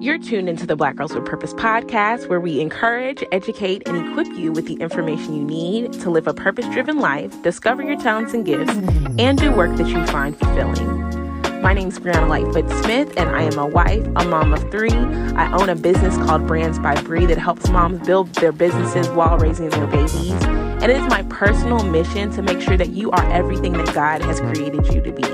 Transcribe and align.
You're 0.00 0.18
tuned 0.18 0.48
into 0.48 0.64
the 0.64 0.76
Black 0.76 0.94
Girls 0.94 1.12
with 1.12 1.24
Purpose 1.24 1.52
podcast, 1.54 2.28
where 2.28 2.38
we 2.38 2.60
encourage, 2.60 3.24
educate, 3.32 3.82
and 3.88 3.96
equip 3.96 4.28
you 4.38 4.52
with 4.52 4.66
the 4.66 4.74
information 4.74 5.34
you 5.34 5.42
need 5.42 5.92
to 5.94 6.08
live 6.08 6.28
a 6.28 6.34
purpose 6.34 6.66
driven 6.66 7.00
life, 7.00 7.42
discover 7.42 7.82
your 7.82 7.96
talents 7.96 8.32
and 8.32 8.46
gifts, 8.46 8.72
and 9.18 9.38
do 9.38 9.50
work 9.50 9.76
that 9.76 9.88
you 9.88 10.06
find 10.06 10.38
fulfilling. 10.38 11.17
My 11.60 11.74
name 11.74 11.88
is 11.88 11.98
Brianna 11.98 12.28
Lightfoot 12.28 12.70
Smith, 12.84 13.12
and 13.16 13.28
I 13.30 13.42
am 13.42 13.58
a 13.58 13.66
wife, 13.66 14.06
a 14.16 14.24
mom 14.24 14.52
of 14.54 14.70
three. 14.70 14.92
I 14.92 15.52
own 15.52 15.68
a 15.68 15.74
business 15.74 16.16
called 16.16 16.46
Brands 16.46 16.78
by 16.78 17.00
Brie 17.02 17.26
that 17.26 17.38
helps 17.38 17.68
moms 17.68 18.06
build 18.06 18.32
their 18.34 18.52
businesses 18.52 19.08
while 19.08 19.36
raising 19.38 19.68
their 19.70 19.86
babies. 19.88 20.30
And 20.30 20.84
it 20.84 20.96
is 20.96 21.08
my 21.08 21.24
personal 21.24 21.82
mission 21.82 22.30
to 22.30 22.42
make 22.42 22.60
sure 22.60 22.76
that 22.76 22.90
you 22.90 23.10
are 23.10 23.32
everything 23.32 23.72
that 23.72 23.92
God 23.92 24.22
has 24.22 24.38
created 24.40 24.86
you 24.86 25.02
to 25.02 25.12
be. 25.12 25.24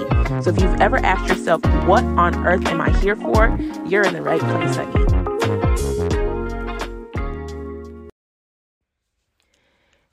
So 0.43 0.51
if 0.51 0.61
you've 0.61 0.81
ever 0.81 0.97
asked 0.99 1.29
yourself, 1.29 1.63
what 1.87 2.03
on 2.05 2.47
earth 2.47 2.65
am 2.67 2.81
I 2.81 2.91
here 2.99 3.17
for? 3.17 3.59
You're 3.87 4.07
in 4.07 4.15
the 4.15 4.23
right 4.23 4.41
place, 4.41 4.77
honey. 4.77 5.34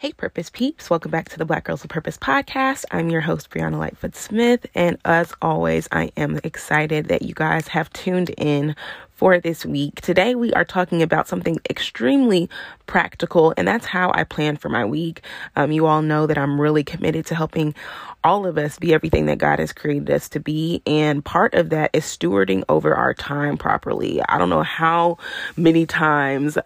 Hey, 0.02 0.14
Purpose 0.14 0.50
Peeps. 0.50 0.90
Welcome 0.90 1.12
back 1.12 1.30
to 1.30 1.38
the 1.38 1.46
Black 1.46 1.66
Girls 1.66 1.84
with 1.84 1.92
Purpose 1.92 2.18
podcast. 2.18 2.86
I'm 2.90 3.12
your 3.12 3.22
host, 3.22 3.52
Brianna 3.52 3.78
Lightfoot 3.78 4.16
Smith. 4.16 4.66
And 4.74 4.98
as 5.06 5.32
always, 5.44 5.88
I 5.92 6.12
am 6.18 6.40
excited 6.44 7.10
that 7.10 7.22
you 7.22 7.36
guys 7.36 7.68
have 7.68 7.94
tuned 7.94 8.32
in 8.32 8.76
for 9.14 9.40
this 9.40 9.64
week. 9.64 10.02
Today, 10.02 10.34
we 10.34 10.52
are 10.54 10.66
talking 10.66 11.04
about 11.04 11.28
something 11.28 11.60
extremely 11.70 12.50
practical, 12.88 13.54
and 13.56 13.68
that's 13.68 13.86
how 13.86 14.12
I 14.16 14.24
plan 14.24 14.58
for 14.58 14.70
my 14.70 14.84
week. 14.84 15.22
Um, 15.56 15.72
you 15.72 15.86
all 15.86 16.02
know 16.02 16.26
that 16.26 16.40
I'm 16.40 16.60
really 16.60 16.84
committed 16.84 17.28
to 17.28 17.36
helping 17.36 17.76
all 18.24 18.48
of 18.48 18.58
us 18.58 18.80
be 18.80 18.96
everything 18.96 19.28
that 19.28 19.38
God 19.38 19.60
has 19.60 19.72
created 19.72 20.10
us 20.10 20.28
to 20.30 20.40
be. 20.40 20.82
And 20.88 21.24
part 21.24 21.54
of 21.54 21.70
that 21.70 21.92
is 21.94 22.06
stewarding 22.06 22.64
over 22.70 22.96
our 22.96 23.14
time 23.14 23.56
properly. 23.56 24.20
I 24.28 24.40
don't 24.40 24.50
know 24.50 24.64
how 24.64 25.20
many 25.56 25.86
times 25.86 26.58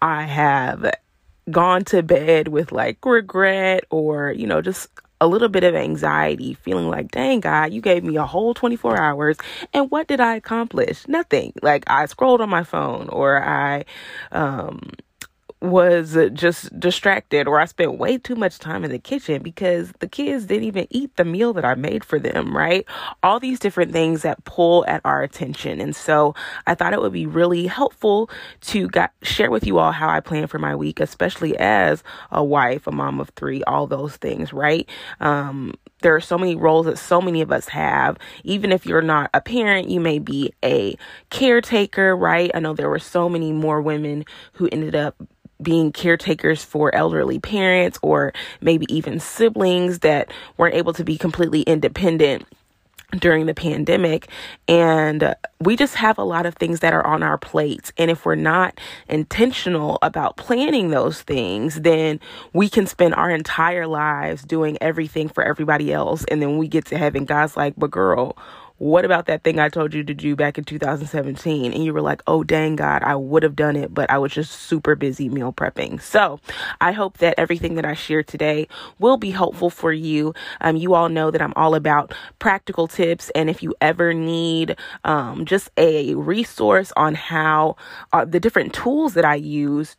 I 0.00 0.22
have 0.22 0.94
gone 1.50 1.84
to 1.86 2.02
bed 2.02 2.48
with 2.48 2.72
like 2.72 3.04
regret 3.04 3.84
or, 3.90 4.32
you 4.32 4.46
know, 4.46 4.62
just 4.62 4.88
a 5.20 5.26
little 5.26 5.48
bit 5.48 5.64
of 5.64 5.74
anxiety, 5.74 6.54
feeling 6.54 6.88
like, 6.88 7.10
dang, 7.10 7.40
God, 7.40 7.72
you 7.72 7.80
gave 7.80 8.04
me 8.04 8.16
a 8.16 8.26
whole 8.26 8.52
24 8.54 9.00
hours. 9.00 9.38
And 9.72 9.90
what 9.90 10.06
did 10.06 10.20
I 10.20 10.36
accomplish? 10.36 11.06
Nothing. 11.08 11.52
Like 11.62 11.84
I 11.86 12.06
scrolled 12.06 12.40
on 12.40 12.50
my 12.50 12.64
phone 12.64 13.08
or 13.08 13.42
I, 13.42 13.84
um, 14.32 14.90
was 15.64 16.16
just 16.34 16.78
distracted 16.78 17.48
or 17.48 17.58
I 17.58 17.64
spent 17.64 17.98
way 17.98 18.18
too 18.18 18.34
much 18.34 18.58
time 18.58 18.84
in 18.84 18.90
the 18.90 18.98
kitchen 18.98 19.42
because 19.42 19.92
the 20.00 20.06
kids 20.06 20.46
didn't 20.46 20.64
even 20.64 20.86
eat 20.90 21.16
the 21.16 21.24
meal 21.24 21.52
that 21.54 21.64
I 21.64 21.74
made 21.74 22.04
for 22.04 22.18
them, 22.18 22.56
right? 22.56 22.84
All 23.22 23.40
these 23.40 23.58
different 23.58 23.92
things 23.92 24.22
that 24.22 24.44
pull 24.44 24.84
at 24.86 25.00
our 25.04 25.22
attention. 25.22 25.80
And 25.80 25.96
so 25.96 26.34
I 26.66 26.74
thought 26.74 26.92
it 26.92 27.00
would 27.00 27.12
be 27.12 27.26
really 27.26 27.66
helpful 27.66 28.30
to 28.62 28.88
got, 28.88 29.12
share 29.22 29.50
with 29.50 29.66
you 29.66 29.78
all 29.78 29.92
how 29.92 30.08
I 30.08 30.20
plan 30.20 30.46
for 30.46 30.58
my 30.58 30.76
week, 30.76 31.00
especially 31.00 31.56
as 31.58 32.02
a 32.30 32.44
wife, 32.44 32.86
a 32.86 32.92
mom 32.92 33.18
of 33.20 33.30
three, 33.30 33.62
all 33.64 33.86
those 33.86 34.16
things, 34.16 34.52
right? 34.52 34.88
Um, 35.20 35.72
there 36.02 36.14
are 36.14 36.20
so 36.20 36.36
many 36.36 36.54
roles 36.54 36.84
that 36.84 36.98
so 36.98 37.20
many 37.22 37.40
of 37.40 37.50
us 37.50 37.68
have. 37.68 38.18
Even 38.44 38.70
if 38.72 38.84
you're 38.84 39.00
not 39.00 39.30
a 39.32 39.40
parent, 39.40 39.88
you 39.88 40.00
may 40.00 40.18
be 40.18 40.52
a 40.62 40.96
caretaker, 41.30 42.14
right? 42.14 42.50
I 42.54 42.60
know 42.60 42.74
there 42.74 42.90
were 42.90 42.98
so 42.98 43.28
many 43.30 43.52
more 43.52 43.80
women 43.80 44.26
who 44.52 44.68
ended 44.70 44.94
up 44.94 45.16
being 45.64 45.90
caretakers 45.90 46.62
for 46.62 46.94
elderly 46.94 47.40
parents 47.40 47.98
or 48.02 48.32
maybe 48.60 48.86
even 48.94 49.18
siblings 49.18 50.00
that 50.00 50.30
weren't 50.56 50.74
able 50.74 50.92
to 50.92 51.04
be 51.04 51.18
completely 51.18 51.62
independent 51.62 52.46
during 53.18 53.46
the 53.46 53.54
pandemic. 53.54 54.28
And 54.68 55.34
we 55.60 55.76
just 55.76 55.94
have 55.96 56.18
a 56.18 56.24
lot 56.24 56.46
of 56.46 56.56
things 56.56 56.80
that 56.80 56.92
are 56.92 57.06
on 57.06 57.22
our 57.22 57.38
plates. 57.38 57.92
And 57.96 58.10
if 58.10 58.24
we're 58.24 58.34
not 58.34 58.78
intentional 59.08 59.98
about 60.02 60.36
planning 60.36 60.90
those 60.90 61.22
things 61.22 61.80
then 61.80 62.20
we 62.52 62.68
can 62.68 62.86
spend 62.86 63.14
our 63.14 63.30
entire 63.30 63.86
lives 63.86 64.42
doing 64.42 64.76
everything 64.80 65.28
for 65.28 65.44
everybody 65.44 65.92
else. 65.92 66.24
And 66.24 66.42
then 66.42 66.58
we 66.58 66.68
get 66.68 66.86
to 66.86 66.98
heaven 66.98 67.24
God's 67.24 67.56
like 67.56 67.74
but 67.76 67.90
girl 67.90 68.36
what 68.84 69.06
about 69.06 69.24
that 69.24 69.42
thing 69.42 69.58
I 69.58 69.70
told 69.70 69.94
you 69.94 70.04
to 70.04 70.12
do 70.12 70.36
back 70.36 70.58
in 70.58 70.64
2017? 70.64 71.72
And 71.72 71.82
you 71.82 71.94
were 71.94 72.02
like, 72.02 72.22
oh, 72.26 72.44
dang 72.44 72.76
God, 72.76 73.02
I 73.02 73.16
would 73.16 73.42
have 73.42 73.56
done 73.56 73.76
it, 73.76 73.94
but 73.94 74.10
I 74.10 74.18
was 74.18 74.30
just 74.30 74.52
super 74.52 74.94
busy 74.94 75.30
meal 75.30 75.54
prepping. 75.54 76.02
So 76.02 76.38
I 76.82 76.92
hope 76.92 77.16
that 77.16 77.34
everything 77.38 77.76
that 77.76 77.86
I 77.86 77.94
share 77.94 78.22
today 78.22 78.68
will 78.98 79.16
be 79.16 79.30
helpful 79.30 79.70
for 79.70 79.90
you. 79.90 80.34
Um, 80.60 80.76
you 80.76 80.92
all 80.92 81.08
know 81.08 81.30
that 81.30 81.40
I'm 81.40 81.54
all 81.56 81.74
about 81.74 82.12
practical 82.40 82.86
tips. 82.86 83.30
And 83.34 83.48
if 83.48 83.62
you 83.62 83.74
ever 83.80 84.12
need 84.12 84.76
um, 85.04 85.46
just 85.46 85.70
a 85.78 86.14
resource 86.14 86.92
on 86.94 87.14
how 87.14 87.76
uh, 88.12 88.26
the 88.26 88.38
different 88.38 88.74
tools 88.74 89.14
that 89.14 89.24
I 89.24 89.36
use 89.36 89.96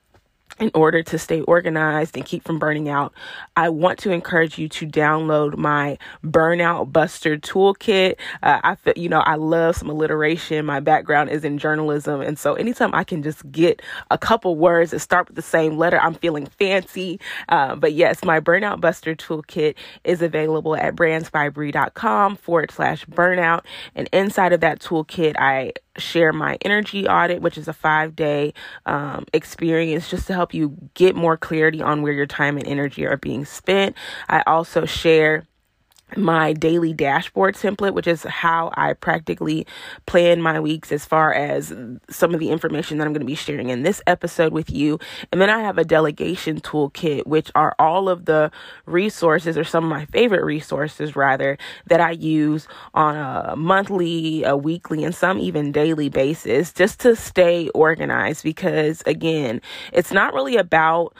in 0.59 0.71
order 0.73 1.03
to 1.03 1.17
stay 1.17 1.41
organized 1.41 2.15
and 2.15 2.25
keep 2.25 2.43
from 2.43 2.59
burning 2.59 2.87
out, 2.87 3.13
I 3.55 3.69
want 3.69 3.99
to 3.99 4.11
encourage 4.11 4.57
you 4.57 4.69
to 4.69 4.87
download 4.87 5.57
my 5.57 5.97
Burnout 6.23 6.91
Buster 6.91 7.37
Toolkit. 7.37 8.15
Uh, 8.41 8.61
I 8.63 8.75
feel, 8.75 8.93
you 8.95 9.09
know, 9.09 9.19
I 9.19 9.35
love 9.35 9.75
some 9.75 9.89
alliteration. 9.89 10.65
My 10.65 10.79
background 10.79 11.29
is 11.29 11.43
in 11.43 11.57
journalism. 11.57 12.21
And 12.21 12.39
so 12.39 12.53
anytime 12.53 12.93
I 12.93 13.03
can 13.03 13.21
just 13.21 13.49
get 13.51 13.81
a 14.11 14.17
couple 14.17 14.55
words 14.55 14.91
that 14.91 14.99
start 14.99 15.27
with 15.27 15.35
the 15.35 15.41
same 15.41 15.77
letter, 15.77 15.99
I'm 15.99 16.13
feeling 16.13 16.45
fancy. 16.45 17.19
Uh, 17.49 17.75
but 17.75 17.93
yes, 17.93 18.23
my 18.23 18.39
Burnout 18.39 18.79
Buster 18.79 19.15
Toolkit 19.15 19.75
is 20.03 20.21
available 20.21 20.75
at 20.75 20.95
brandsbybrie.com 20.95 22.37
forward 22.37 22.71
slash 22.71 23.05
burnout. 23.05 23.65
And 23.93 24.09
inside 24.13 24.53
of 24.53 24.61
that 24.61 24.79
toolkit, 24.79 25.35
I 25.37 25.73
share 25.97 26.33
my 26.33 26.57
energy 26.61 27.07
audit, 27.07 27.41
which 27.41 27.57
is 27.57 27.67
a 27.67 27.73
five 27.73 28.15
day 28.15 28.53
um, 28.85 29.25
experience 29.33 30.09
just 30.09 30.27
to 30.27 30.33
help 30.33 30.53
you 30.53 30.75
get 30.93 31.15
more 31.15 31.37
clarity 31.37 31.81
on 31.81 32.01
where 32.01 32.13
your 32.13 32.25
time 32.25 32.57
and 32.57 32.67
energy 32.67 33.05
are 33.05 33.17
being 33.17 33.45
spent. 33.45 33.95
I 34.29 34.43
also 34.47 34.85
share 34.85 35.45
my 36.15 36.53
daily 36.53 36.93
dashboard 36.93 37.55
template, 37.55 37.93
which 37.93 38.07
is 38.07 38.23
how 38.23 38.71
I 38.75 38.93
practically 38.93 39.65
plan 40.05 40.41
my 40.41 40.59
weeks 40.59 40.91
as 40.91 41.05
far 41.05 41.33
as 41.33 41.73
some 42.09 42.33
of 42.33 42.39
the 42.39 42.49
information 42.49 42.97
that 42.97 43.07
I'm 43.07 43.13
going 43.13 43.21
to 43.21 43.25
be 43.25 43.35
sharing 43.35 43.69
in 43.69 43.83
this 43.83 44.01
episode 44.07 44.53
with 44.53 44.69
you. 44.69 44.99
And 45.31 45.41
then 45.41 45.49
I 45.49 45.61
have 45.61 45.77
a 45.77 45.83
delegation 45.83 46.61
toolkit, 46.61 47.25
which 47.25 47.51
are 47.55 47.75
all 47.79 48.07
of 48.07 48.25
the 48.25 48.51
resources 48.85 49.57
or 49.57 49.63
some 49.63 49.83
of 49.83 49.89
my 49.89 50.05
favorite 50.05 50.43
resources 50.43 51.15
rather 51.15 51.57
that 51.87 51.99
I 51.99 52.11
use 52.11 52.67
on 52.93 53.15
a 53.15 53.55
monthly, 53.55 54.43
a 54.43 54.55
weekly, 54.55 55.03
and 55.03 55.13
some 55.13 55.39
even 55.39 55.71
daily 55.71 56.09
basis 56.09 56.71
just 56.71 56.99
to 57.01 57.15
stay 57.15 57.69
organized 57.69 58.43
because 58.43 59.01
again, 59.05 59.61
it's 59.91 60.11
not 60.11 60.33
really 60.33 60.55
about 60.55 61.15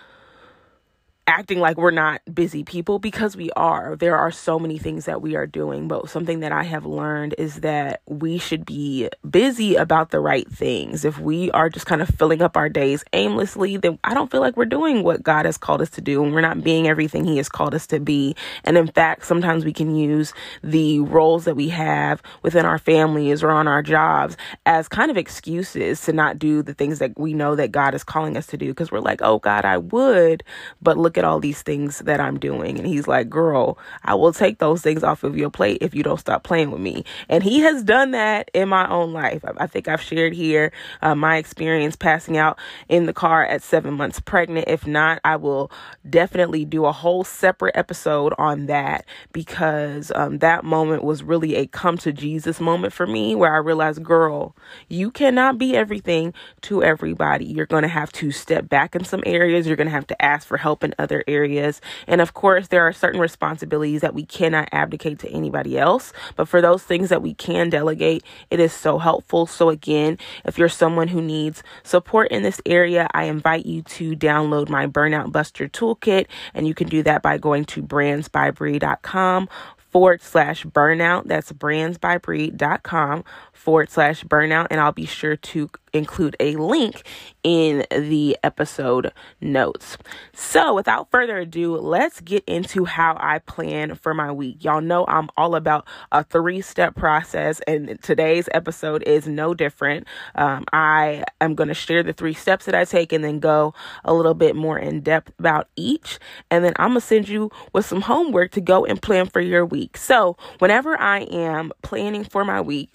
acting 1.28 1.60
like 1.60 1.78
we're 1.78 1.90
not 1.90 2.22
busy 2.34 2.64
people 2.64 3.00
because 3.00 3.36
we 3.36 3.50
are. 3.52 3.96
There 3.96 4.16
are 4.16 4.32
so 4.32 4.60
many 4.60 4.78
things 4.78 5.06
that 5.06 5.22
we 5.22 5.36
are 5.36 5.48
doing, 5.48 5.88
but 5.88 6.10
something 6.10 6.42
that 6.42 6.52
I 6.52 6.64
have 6.64 6.86
learned 6.86 7.34
is 7.40 7.62
that 7.62 8.02
we 8.08 8.38
should 8.38 8.66
be 8.66 9.10
busy 9.28 9.76
about 9.76 10.12
the 10.12 10.20
right 10.20 10.48
things. 10.52 11.04
If 11.04 11.20
we 11.20 11.50
are 11.52 11.70
just 11.70 11.88
kind 11.88 12.02
of 12.02 12.10
filling 12.10 12.44
up 12.44 12.56
our 12.56 12.70
days 12.70 13.04
aimlessly, 13.14 13.78
then 13.78 13.98
I 14.04 14.14
don't 14.14 14.30
feel 14.30 14.42
like 14.42 14.56
we're 14.56 14.66
doing 14.66 15.02
what 15.02 15.24
God 15.24 15.46
has 15.46 15.58
called 15.58 15.82
us 15.82 15.90
to 15.92 16.02
do 16.02 16.24
and 16.24 16.32
we're 16.32 16.42
not 16.42 16.64
being 16.64 16.88
everything 16.88 17.26
He 17.26 17.38
has 17.38 17.50
called 17.50 17.74
us 17.74 17.88
to 17.88 18.00
be. 18.00 18.36
And 18.64 18.78
in 18.78 18.88
fact, 18.88 19.26
sometimes 19.26 19.66
we 19.66 19.74
can 19.74 19.96
use 19.96 20.32
the 20.64 21.00
roles 21.00 21.46
that 21.46 21.56
we 21.56 21.70
have 21.70 22.22
within 22.44 22.66
our 22.66 22.78
families 22.78 23.42
or 23.42 23.50
on 23.50 23.68
our 23.68 23.82
jobs 23.82 24.38
as 24.68 24.88
kind 24.88 25.10
of 25.10 25.18
excuses 25.18 26.02
to 26.02 26.14
not 26.14 26.38
do 26.38 26.62
the 26.62 26.74
things 26.76 27.00
that 27.00 27.18
we 27.18 27.34
know 27.34 27.56
that 27.56 27.72
God 27.72 27.96
is 27.96 28.04
calling 28.04 28.38
us 28.38 28.46
to 28.48 28.58
do 28.58 28.68
because 28.68 28.92
we're 28.92 29.00
like, 29.00 29.22
oh, 29.24 29.40
God, 29.40 29.66
I 29.66 29.80
would, 29.80 30.44
but 30.84 30.98
look 30.98 31.15
look 31.16 31.24
at 31.24 31.28
all 31.28 31.40
these 31.40 31.62
things 31.62 32.00
that 32.00 32.20
I'm 32.20 32.38
doing. 32.38 32.78
And 32.78 32.86
he's 32.86 33.08
like, 33.08 33.30
girl, 33.30 33.78
I 34.04 34.16
will 34.16 34.34
take 34.34 34.58
those 34.60 34.82
things 34.82 35.04
off 35.04 35.24
of 35.24 35.38
your 35.38 35.50
plate 35.50 35.78
if 35.82 35.96
you 35.96 36.04
don't 36.04 36.20
stop 36.20 36.44
playing 36.44 36.72
with 36.72 36.82
me. 36.82 37.06
And 37.30 37.42
he 37.42 37.62
has 37.62 37.84
done 37.84 38.12
that 38.12 38.52
in 38.54 38.68
my 38.68 38.90
own 38.90 39.14
life. 39.14 39.44
I 39.58 39.68
think 39.68 39.88
I've 39.88 40.02
shared 40.02 40.34
here 40.34 40.74
uh, 41.02 41.16
my 41.16 41.38
experience 41.38 41.96
passing 41.96 42.38
out 42.38 42.60
in 42.90 43.06
the 43.06 43.14
car 43.14 43.46
at 43.46 43.62
seven 43.62 43.94
months 43.94 44.20
pregnant. 44.20 44.68
If 44.68 44.86
not, 44.86 45.22
I 45.24 45.38
will 45.38 45.72
definitely 46.10 46.66
do 46.66 46.86
a 46.86 46.92
whole 46.92 47.24
separate 47.24 47.78
episode 47.78 48.34
on 48.38 48.66
that 48.66 49.06
because 49.32 50.12
um, 50.16 50.40
that 50.40 50.66
moment 50.66 51.04
was 51.04 51.24
really 51.24 51.56
a 51.56 51.68
come 51.68 51.98
to 52.00 52.12
Jesus 52.12 52.60
moment 52.60 52.92
for 52.92 53.08
me 53.08 53.36
where 53.36 53.54
I 53.54 53.60
realized, 53.60 54.04
girl, 54.04 54.56
you 54.90 55.12
cannot 55.12 55.58
be 55.58 55.78
everything 55.78 56.34
to 56.64 56.84
everybody. 56.84 57.46
You're 57.46 57.66
going 57.66 57.84
to 57.84 57.88
have 57.88 58.12
to 58.14 58.32
step 58.32 58.68
back 58.68 58.96
in 58.96 59.06
some 59.06 59.24
areas. 59.26 59.66
You're 59.66 59.78
going 59.78 59.88
to 59.88 59.92
have 59.92 60.08
to 60.08 60.22
ask 60.22 60.46
for 60.46 60.58
help 60.58 60.84
in 60.84 60.94
other 60.98 61.05
areas. 61.28 61.82
And 62.08 62.22
of 62.22 62.34
course, 62.34 62.68
there 62.68 62.86
are 62.86 62.94
certain 62.94 63.20
responsibilities 63.20 64.02
that 64.02 64.14
we 64.14 64.26
cannot 64.26 64.70
abdicate 64.72 65.20
to 65.20 65.30
anybody 65.30 65.78
else. 65.78 66.14
But 66.36 66.48
for 66.48 66.62
those 66.62 66.84
things 66.84 67.10
that 67.10 67.22
we 67.22 67.34
can 67.34 67.70
delegate, 67.70 68.24
it 68.50 68.60
is 68.60 68.74
so 68.74 68.98
helpful. 68.98 69.46
So, 69.46 69.70
again, 69.70 70.18
if 70.46 70.58
you're 70.58 70.70
someone 70.70 71.08
who 71.10 71.22
needs 71.22 71.64
support 71.84 72.32
in 72.32 72.44
this 72.44 72.62
area, 72.66 73.08
I 73.14 73.26
invite 73.26 73.66
you 73.66 73.82
to 73.84 74.16
download 74.16 74.70
my 74.70 74.88
Burnout 74.88 75.32
Buster 75.32 75.68
Toolkit. 75.68 76.28
And 76.54 76.68
you 76.68 76.74
can 76.74 76.88
do 76.88 77.04
that 77.04 77.22
by 77.22 77.38
going 77.38 77.66
to 77.66 77.82
brandsbybrie.com 77.82 79.50
forward 79.96 80.22
slash 80.22 80.66
burnout. 80.66 81.24
That's 81.26 81.54
brandsbybrie.com 81.54 83.24
forward 83.54 83.90
slash 83.90 84.26
burnout. 84.26 84.68
And 84.70 84.82
I'll 84.82 84.92
be 84.92 85.06
sure 85.06 85.38
to 85.38 85.70
include 85.96 86.36
a 86.40 86.56
link 86.58 87.04
in 87.44 87.86
the 87.90 88.38
episode 88.44 89.12
notes. 89.40 89.98
So, 90.34 90.74
without 90.74 91.10
further 91.10 91.38
ado, 91.40 91.78
let's 91.78 92.22
get 92.22 92.44
into 92.46 92.86
how 92.86 93.18
I 93.20 93.40
plan 93.40 93.96
for 93.96 94.14
my 94.14 94.32
week. 94.32 94.64
Y'all 94.64 94.82
know 94.82 95.06
I'm 95.08 95.30
all 95.38 95.56
about 95.56 95.88
a 96.12 96.24
three 96.24 96.62
step 96.62 96.96
process, 96.96 97.62
and 97.62 98.02
today's 98.02 98.50
episode 98.54 99.04
is 99.04 99.28
no 99.28 99.54
different. 99.54 100.08
Um, 100.36 100.66
I 100.74 101.24
am 101.40 101.56
going 101.56 101.70
to 101.70 101.74
share 101.74 102.04
the 102.04 102.14
three 102.14 102.34
steps 102.34 102.66
that 102.66 102.76
I 102.76 102.86
take 102.86 103.14
and 103.14 103.24
then 103.24 103.40
go 103.40 103.74
a 104.04 104.14
little 104.14 104.34
bit 104.34 104.56
more 104.56 104.78
in 104.78 105.02
depth 105.02 105.32
about 105.40 105.70
each. 105.76 106.20
And 106.52 106.64
then 106.64 106.74
I'm 106.78 106.90
going 106.90 107.02
to 107.02 107.08
send 107.08 107.30
you 107.30 107.52
with 107.74 107.86
some 107.86 108.02
homework 108.02 108.52
to 108.52 108.62
go 108.62 108.86
and 108.86 109.02
plan 109.02 109.28
for 109.28 109.42
your 109.42 109.66
week. 109.66 109.98
So, 109.98 110.38
whenever 110.60 111.00
I 111.00 111.22
am 111.22 111.72
planning 111.82 112.24
for 112.24 112.44
my 112.44 112.60
week, 112.62 112.90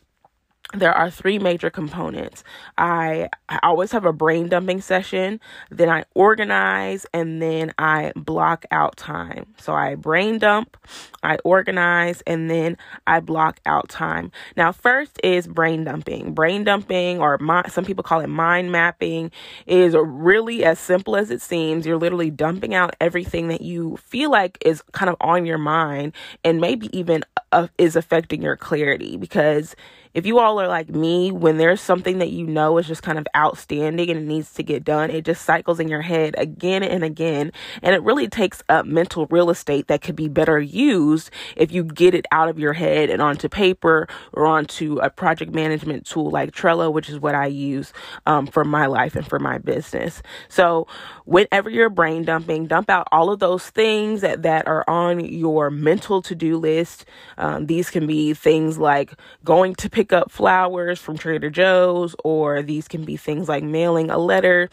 there 0.72 0.92
are 0.92 1.10
three 1.10 1.38
major 1.38 1.70
components. 1.70 2.44
I, 2.78 3.28
I 3.48 3.58
always 3.62 3.90
have 3.92 4.04
a 4.04 4.12
brain 4.12 4.48
dumping 4.48 4.80
session, 4.80 5.40
then 5.70 5.88
I 5.88 6.04
organize, 6.14 7.06
and 7.12 7.42
then 7.42 7.72
I 7.78 8.12
block 8.14 8.66
out 8.70 8.96
time. 8.96 9.46
So 9.58 9.74
I 9.74 9.96
brain 9.96 10.38
dump, 10.38 10.76
I 11.22 11.38
organize, 11.44 12.22
and 12.26 12.48
then 12.48 12.76
I 13.06 13.20
block 13.20 13.60
out 13.66 13.88
time. 13.88 14.30
Now, 14.56 14.70
first 14.70 15.18
is 15.24 15.48
brain 15.48 15.84
dumping. 15.84 16.34
Brain 16.34 16.62
dumping, 16.62 17.20
or 17.20 17.38
my, 17.38 17.64
some 17.68 17.84
people 17.84 18.04
call 18.04 18.20
it 18.20 18.28
mind 18.28 18.70
mapping, 18.70 19.32
is 19.66 19.96
really 19.98 20.64
as 20.64 20.78
simple 20.78 21.16
as 21.16 21.30
it 21.30 21.42
seems. 21.42 21.84
You're 21.84 21.98
literally 21.98 22.30
dumping 22.30 22.74
out 22.74 22.94
everything 23.00 23.48
that 23.48 23.60
you 23.60 23.96
feel 23.96 24.30
like 24.30 24.58
is 24.64 24.82
kind 24.92 25.10
of 25.10 25.16
on 25.20 25.46
your 25.46 25.58
mind 25.58 26.12
and 26.44 26.60
maybe 26.60 26.96
even 26.96 27.24
uh, 27.52 27.68
is 27.78 27.96
affecting 27.96 28.42
your 28.42 28.56
clarity 28.56 29.16
because 29.16 29.74
if 30.14 30.26
you 30.26 30.38
all 30.38 30.60
are 30.60 30.68
like 30.68 30.88
me, 30.88 31.30
when 31.30 31.56
there's 31.56 31.80
something 31.80 32.18
that 32.18 32.30
you 32.30 32.46
know 32.46 32.78
is 32.78 32.86
just 32.86 33.02
kind 33.02 33.18
of 33.18 33.26
outstanding 33.36 34.10
and 34.10 34.20
it 34.20 34.26
needs 34.26 34.52
to 34.54 34.62
get 34.62 34.84
done, 34.84 35.10
it 35.10 35.24
just 35.24 35.44
cycles 35.44 35.78
in 35.78 35.88
your 35.88 36.02
head 36.02 36.34
again 36.36 36.82
and 36.82 37.04
again. 37.04 37.52
And 37.82 37.94
it 37.94 38.02
really 38.02 38.28
takes 38.28 38.62
up 38.68 38.86
mental 38.86 39.26
real 39.26 39.50
estate 39.50 39.86
that 39.86 40.02
could 40.02 40.16
be 40.16 40.28
better 40.28 40.58
used 40.58 41.30
if 41.56 41.70
you 41.70 41.84
get 41.84 42.14
it 42.14 42.26
out 42.32 42.48
of 42.48 42.58
your 42.58 42.72
head 42.72 43.10
and 43.10 43.22
onto 43.22 43.48
paper 43.48 44.08
or 44.32 44.46
onto 44.46 44.98
a 44.98 45.10
project 45.10 45.54
management 45.54 46.06
tool 46.06 46.30
like 46.30 46.50
Trello, 46.50 46.92
which 46.92 47.08
is 47.08 47.20
what 47.20 47.34
I 47.34 47.46
use 47.46 47.92
um, 48.26 48.46
for 48.46 48.64
my 48.64 48.86
life 48.86 49.14
and 49.14 49.26
for 49.26 49.38
my 49.38 49.58
business. 49.58 50.22
So, 50.48 50.86
whenever 51.24 51.70
you're 51.70 51.90
brain 51.90 52.24
dumping, 52.24 52.66
dump 52.66 52.90
out 52.90 53.06
all 53.12 53.30
of 53.30 53.38
those 53.38 53.70
things 53.70 54.22
that, 54.22 54.42
that 54.42 54.66
are 54.66 54.84
on 54.88 55.20
your 55.20 55.70
mental 55.70 56.22
to 56.22 56.34
do 56.34 56.56
list. 56.56 57.04
Um, 57.38 57.66
these 57.66 57.90
can 57.90 58.06
be 58.06 58.34
things 58.34 58.78
like 58.78 59.12
going 59.44 59.74
to 59.76 59.88
pick 60.00 60.14
up 60.14 60.30
flowers 60.30 60.98
from 60.98 61.18
Trader 61.18 61.50
Joe's, 61.50 62.16
or 62.24 62.62
these 62.62 62.88
can 62.88 63.04
be 63.04 63.18
things 63.18 63.50
like 63.50 63.62
mailing 63.62 64.10
a 64.10 64.16
letter 64.16 64.70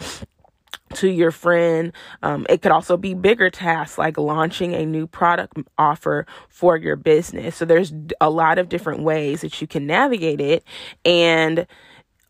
to 0.94 1.09
your 1.09 1.31
friend. 1.31 1.91
Um, 2.24 2.45
it 2.50 2.62
could 2.62 2.71
also 2.71 2.95
be 2.95 3.13
bigger 3.13 3.50
tasks 3.50 3.97
like 3.97 4.18
launching 4.18 4.74
a 4.74 4.85
new 4.85 5.06
product 5.06 5.57
offer 5.77 6.25
for 6.47 6.77
your 6.77 6.95
business. 6.95 7.57
So 7.57 7.65
there's 7.65 7.91
a 8.21 8.29
lot 8.29 8.57
of 8.57 8.69
different 8.69 9.01
ways 9.01 9.41
that 9.41 9.59
you 9.59 9.68
can 9.68 9.85
navigate 9.85 10.39
it. 10.39 10.63
And 11.03 11.68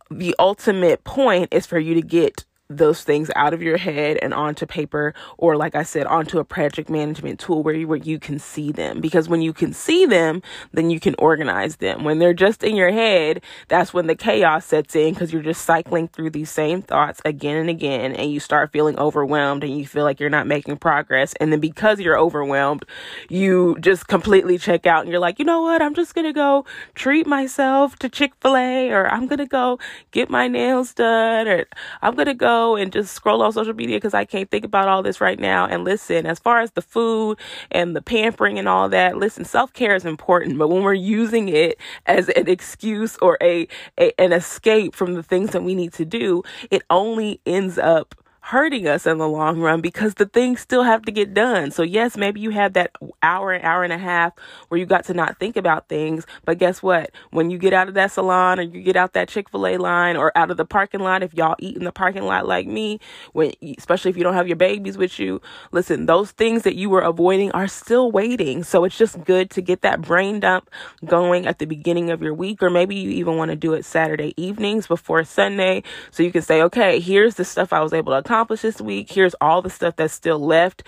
the 0.09 0.35
ultimate 0.39 1.03
point 1.03 1.53
is 1.53 1.67
for 1.67 1.77
you 1.77 1.93
to 1.93 2.01
get 2.01 2.45
those 2.69 3.01
things 3.01 3.31
out 3.35 3.53
of 3.53 3.61
your 3.61 3.77
head 3.77 4.17
and 4.21 4.33
onto 4.33 4.65
paper 4.65 5.13
or 5.37 5.55
like 5.55 5.73
I 5.73 5.83
said 5.83 6.05
onto 6.05 6.37
a 6.37 6.43
project 6.43 6.89
management 6.89 7.39
tool 7.39 7.63
where 7.63 7.73
you, 7.73 7.87
where 7.87 7.97
you 7.97 8.19
can 8.19 8.39
see 8.39 8.73
them. 8.73 8.99
Because 8.99 9.29
when 9.29 9.41
you 9.41 9.53
can 9.53 9.71
see 9.71 10.05
them 10.05 10.41
then 10.73 10.89
you 10.89 10.99
can 10.99 11.15
organize 11.17 11.77
them. 11.77 12.03
When 12.03 12.19
they're 12.19 12.33
just 12.33 12.63
in 12.63 12.75
your 12.75 12.91
head 12.91 13.41
that's 13.69 13.93
when 13.93 14.07
the 14.07 14.15
chaos 14.15 14.65
sets 14.65 14.97
in 14.97 15.13
because 15.13 15.31
you're 15.31 15.41
just 15.41 15.63
cycling 15.63 16.09
through 16.09 16.31
these 16.31 16.51
same 16.51 16.81
thoughts 16.81 17.21
again 17.23 17.55
and 17.55 17.69
again 17.69 18.13
and 18.13 18.31
you 18.31 18.41
start 18.41 18.73
feeling 18.73 18.99
overwhelmed 18.99 19.63
and 19.63 19.77
you 19.77 19.87
feel 19.87 20.03
like 20.03 20.19
you're 20.19 20.29
not 20.29 20.45
making 20.45 20.75
progress. 20.75 21.33
And 21.39 21.53
then 21.53 21.61
because 21.61 22.01
you're 22.01 22.19
overwhelmed 22.19 22.83
you 23.29 23.77
just 23.79 24.07
completely 24.07 24.57
check 24.57 24.85
out 24.85 25.03
and 25.03 25.09
you're 25.09 25.21
like 25.21 25.39
you 25.39 25.45
know 25.45 25.61
what? 25.61 25.81
I'm 25.81 25.95
just 25.95 26.13
gonna 26.13 26.33
go 26.33 26.65
treat 26.95 27.27
myself 27.27 27.95
to 27.99 28.09
Chick-fil-A 28.09 28.91
or 28.91 29.07
I'm 29.07 29.27
gonna 29.27 29.45
go 29.45 29.79
get 30.11 30.29
my 30.29 30.49
nails 30.49 30.93
done 30.93 31.47
or 31.47 31.65
I'm 32.01 32.15
gonna 32.15 32.33
go 32.33 32.56
and 32.75 32.91
just 32.91 33.13
scroll 33.13 33.41
on 33.41 33.51
social 33.51 33.73
media 33.73 33.97
because 33.97 34.13
I 34.13 34.25
can't 34.25 34.49
think 34.49 34.65
about 34.65 34.87
all 34.87 35.03
this 35.03 35.21
right 35.21 35.39
now. 35.39 35.65
And 35.65 35.83
listen, 35.83 36.25
as 36.25 36.39
far 36.39 36.61
as 36.61 36.71
the 36.71 36.81
food 36.81 37.37
and 37.71 37.95
the 37.95 38.01
pampering 38.01 38.57
and 38.59 38.67
all 38.67 38.89
that, 38.89 39.17
listen, 39.17 39.45
self 39.45 39.73
care 39.73 39.95
is 39.95 40.05
important, 40.05 40.57
but 40.57 40.69
when 40.69 40.83
we're 40.83 40.93
using 40.93 41.49
it 41.49 41.79
as 42.05 42.29
an 42.29 42.47
excuse 42.49 43.17
or 43.21 43.37
a, 43.41 43.67
a 43.99 44.11
an 44.19 44.33
escape 44.33 44.95
from 44.95 45.13
the 45.13 45.23
things 45.23 45.51
that 45.51 45.63
we 45.63 45.75
need 45.75 45.93
to 45.93 46.05
do, 46.05 46.43
it 46.71 46.83
only 46.89 47.39
ends 47.45 47.77
up 47.77 48.15
hurting 48.47 48.87
us 48.87 49.05
in 49.05 49.17
the 49.17 49.27
long 49.27 49.59
run 49.59 49.81
because 49.81 50.13
the 50.13 50.25
things 50.25 50.61
still 50.61 50.83
have 50.83 51.01
to 51.01 51.11
get 51.11 51.33
done. 51.33 51.69
So 51.69 51.83
yes, 51.83 52.15
maybe 52.15 52.39
you 52.39 52.49
had 52.51 52.75
that 52.75 52.91
hour, 53.21 53.61
hour 53.61 53.83
and 53.83 53.91
a 53.91 53.97
half 53.97 54.31
where 54.69 54.79
you 54.79 54.85
got 54.85 55.03
to 55.05 55.13
not 55.13 55.37
think 55.37 55.57
about 55.57 55.89
things. 55.89 56.25
But 56.45 56.57
guess 56.57 56.81
what? 56.81 57.11
When 57.31 57.49
you 57.49 57.57
get 57.57 57.73
out 57.73 57.89
of 57.89 57.93
that 57.95 58.09
salon 58.09 58.57
or 58.57 58.61
you 58.61 58.81
get 58.81 58.95
out 58.95 59.11
that 59.13 59.27
Chick-fil-A 59.27 59.75
line 59.79 60.15
or 60.15 60.31
out 60.37 60.49
of 60.49 60.55
the 60.55 60.63
parking 60.63 61.01
lot, 61.01 61.23
if 61.23 61.33
y'all 61.33 61.57
eat 61.59 61.75
in 61.75 61.83
the 61.83 61.91
parking 61.91 62.23
lot 62.23 62.47
like 62.47 62.67
me, 62.67 63.01
when, 63.33 63.51
especially 63.77 64.11
if 64.11 64.17
you 64.17 64.23
don't 64.23 64.33
have 64.33 64.47
your 64.47 64.55
babies 64.55 64.97
with 64.97 65.19
you, 65.19 65.41
listen, 65.73 66.05
those 66.05 66.31
things 66.31 66.63
that 66.63 66.75
you 66.75 66.89
were 66.89 67.01
avoiding 67.01 67.51
are 67.51 67.67
still 67.67 68.13
waiting. 68.13 68.63
So 68.63 68.85
it's 68.85 68.97
just 68.97 69.25
good 69.25 69.49
to 69.51 69.61
get 69.61 69.81
that 69.81 69.99
brain 69.99 70.39
dump 70.39 70.69
going 71.03 71.47
at 71.47 71.59
the 71.59 71.65
beginning 71.65 72.11
of 72.11 72.21
your 72.21 72.33
week, 72.33 72.63
or 72.63 72.69
maybe 72.69 72.95
you 72.95 73.09
even 73.09 73.35
want 73.35 73.51
to 73.51 73.57
do 73.57 73.73
it 73.73 73.83
Saturday 73.83 74.33
evenings 74.37 74.87
before 74.87 75.25
Sunday. 75.25 75.83
So 76.11 76.23
you 76.23 76.31
can 76.31 76.43
say, 76.43 76.61
okay, 76.61 77.01
here's 77.01 77.35
the 77.35 77.43
stuff 77.43 77.73
I 77.73 77.81
was 77.81 77.91
able 77.91 78.13
to 78.13 78.19
accomplish 78.19 78.36
this 78.45 78.81
week. 78.81 79.11
Here's 79.11 79.35
all 79.41 79.61
the 79.61 79.69
stuff 79.69 79.95
that's 79.95 80.13
still 80.13 80.39
left. 80.39 80.83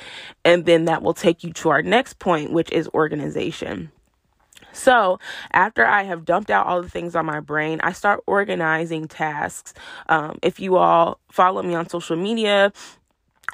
And 0.46 0.66
then 0.66 0.86
that 0.86 1.02
will 1.02 1.14
take 1.14 1.44
you 1.44 1.54
to 1.54 1.70
our 1.70 1.82
next 1.82 2.20
point, 2.20 2.52
which 2.52 2.72
is 2.72 2.90
organization. 2.94 3.92
So, 4.72 5.20
after 5.52 5.86
I 5.86 6.04
have 6.04 6.26
dumped 6.26 6.52
out 6.52 6.68
all 6.68 6.82
the 6.82 6.90
things 6.90 7.16
on 7.16 7.26
my 7.26 7.40
brain, 7.40 7.82
I 7.82 7.92
start 7.92 8.24
organizing 8.28 9.08
tasks. 9.08 9.74
Um, 10.08 10.38
if 10.44 10.60
you 10.60 10.78
all 10.78 11.20
follow 11.32 11.64
me 11.64 11.74
on 11.74 11.90
social 11.90 12.16
media, 12.16 12.72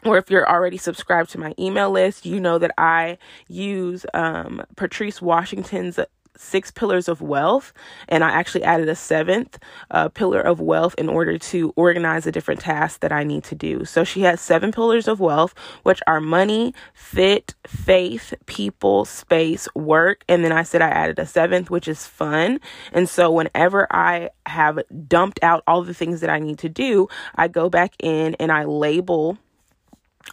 or 0.03 0.17
if 0.17 0.29
you're 0.29 0.47
already 0.47 0.77
subscribed 0.77 1.31
to 1.31 1.39
my 1.39 1.53
email 1.57 1.89
list, 1.89 2.25
you 2.25 2.39
know 2.39 2.57
that 2.59 2.71
I 2.77 3.17
use 3.47 4.05
um, 4.13 4.61
Patrice 4.75 5.21
Washington's 5.21 5.99
six 6.37 6.71
pillars 6.71 7.07
of 7.07 7.21
wealth, 7.21 7.73
and 8.07 8.23
I 8.23 8.31
actually 8.31 8.63
added 8.63 8.89
a 8.89 8.95
seventh 8.95 9.57
uh, 9.91 10.09
pillar 10.09 10.41
of 10.41 10.59
wealth 10.59 10.95
in 10.97 11.09
order 11.09 11.37
to 11.37 11.73
organize 11.75 12.23
the 12.23 12.31
different 12.31 12.61
tasks 12.61 12.99
that 12.99 13.11
I 13.11 13.23
need 13.23 13.43
to 13.45 13.55
do. 13.55 13.85
So 13.85 14.03
she 14.03 14.21
has 14.21 14.41
seven 14.41 14.71
pillars 14.71 15.07
of 15.07 15.19
wealth, 15.19 15.53
which 15.83 16.01
are 16.07 16.21
money, 16.21 16.73
fit, 16.93 17.55
faith, 17.67 18.33
people, 18.45 19.05
space, 19.05 19.67
work, 19.75 20.23
and 20.27 20.43
then 20.43 20.51
I 20.51 20.63
said 20.63 20.81
I 20.81 20.89
added 20.89 21.19
a 21.19 21.25
seventh, 21.25 21.69
which 21.69 21.87
is 21.87 22.07
fun. 22.07 22.59
And 22.91 23.07
so 23.09 23.31
whenever 23.31 23.87
I 23.91 24.29
have 24.45 24.79
dumped 25.07 25.39
out 25.41 25.63
all 25.67 25.83
the 25.83 25.93
things 25.93 26.21
that 26.21 26.29
I 26.29 26.39
need 26.39 26.59
to 26.59 26.69
do, 26.69 27.07
I 27.35 27.47
go 27.47 27.69
back 27.69 27.93
in 27.99 28.35
and 28.35 28.51
I 28.51 28.65
label 28.65 29.37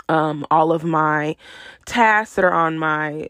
um, 0.08 0.46
all 0.50 0.72
of 0.72 0.84
my 0.84 1.36
tasks 1.86 2.36
that 2.36 2.44
are 2.44 2.54
on 2.54 2.78
my 2.78 3.28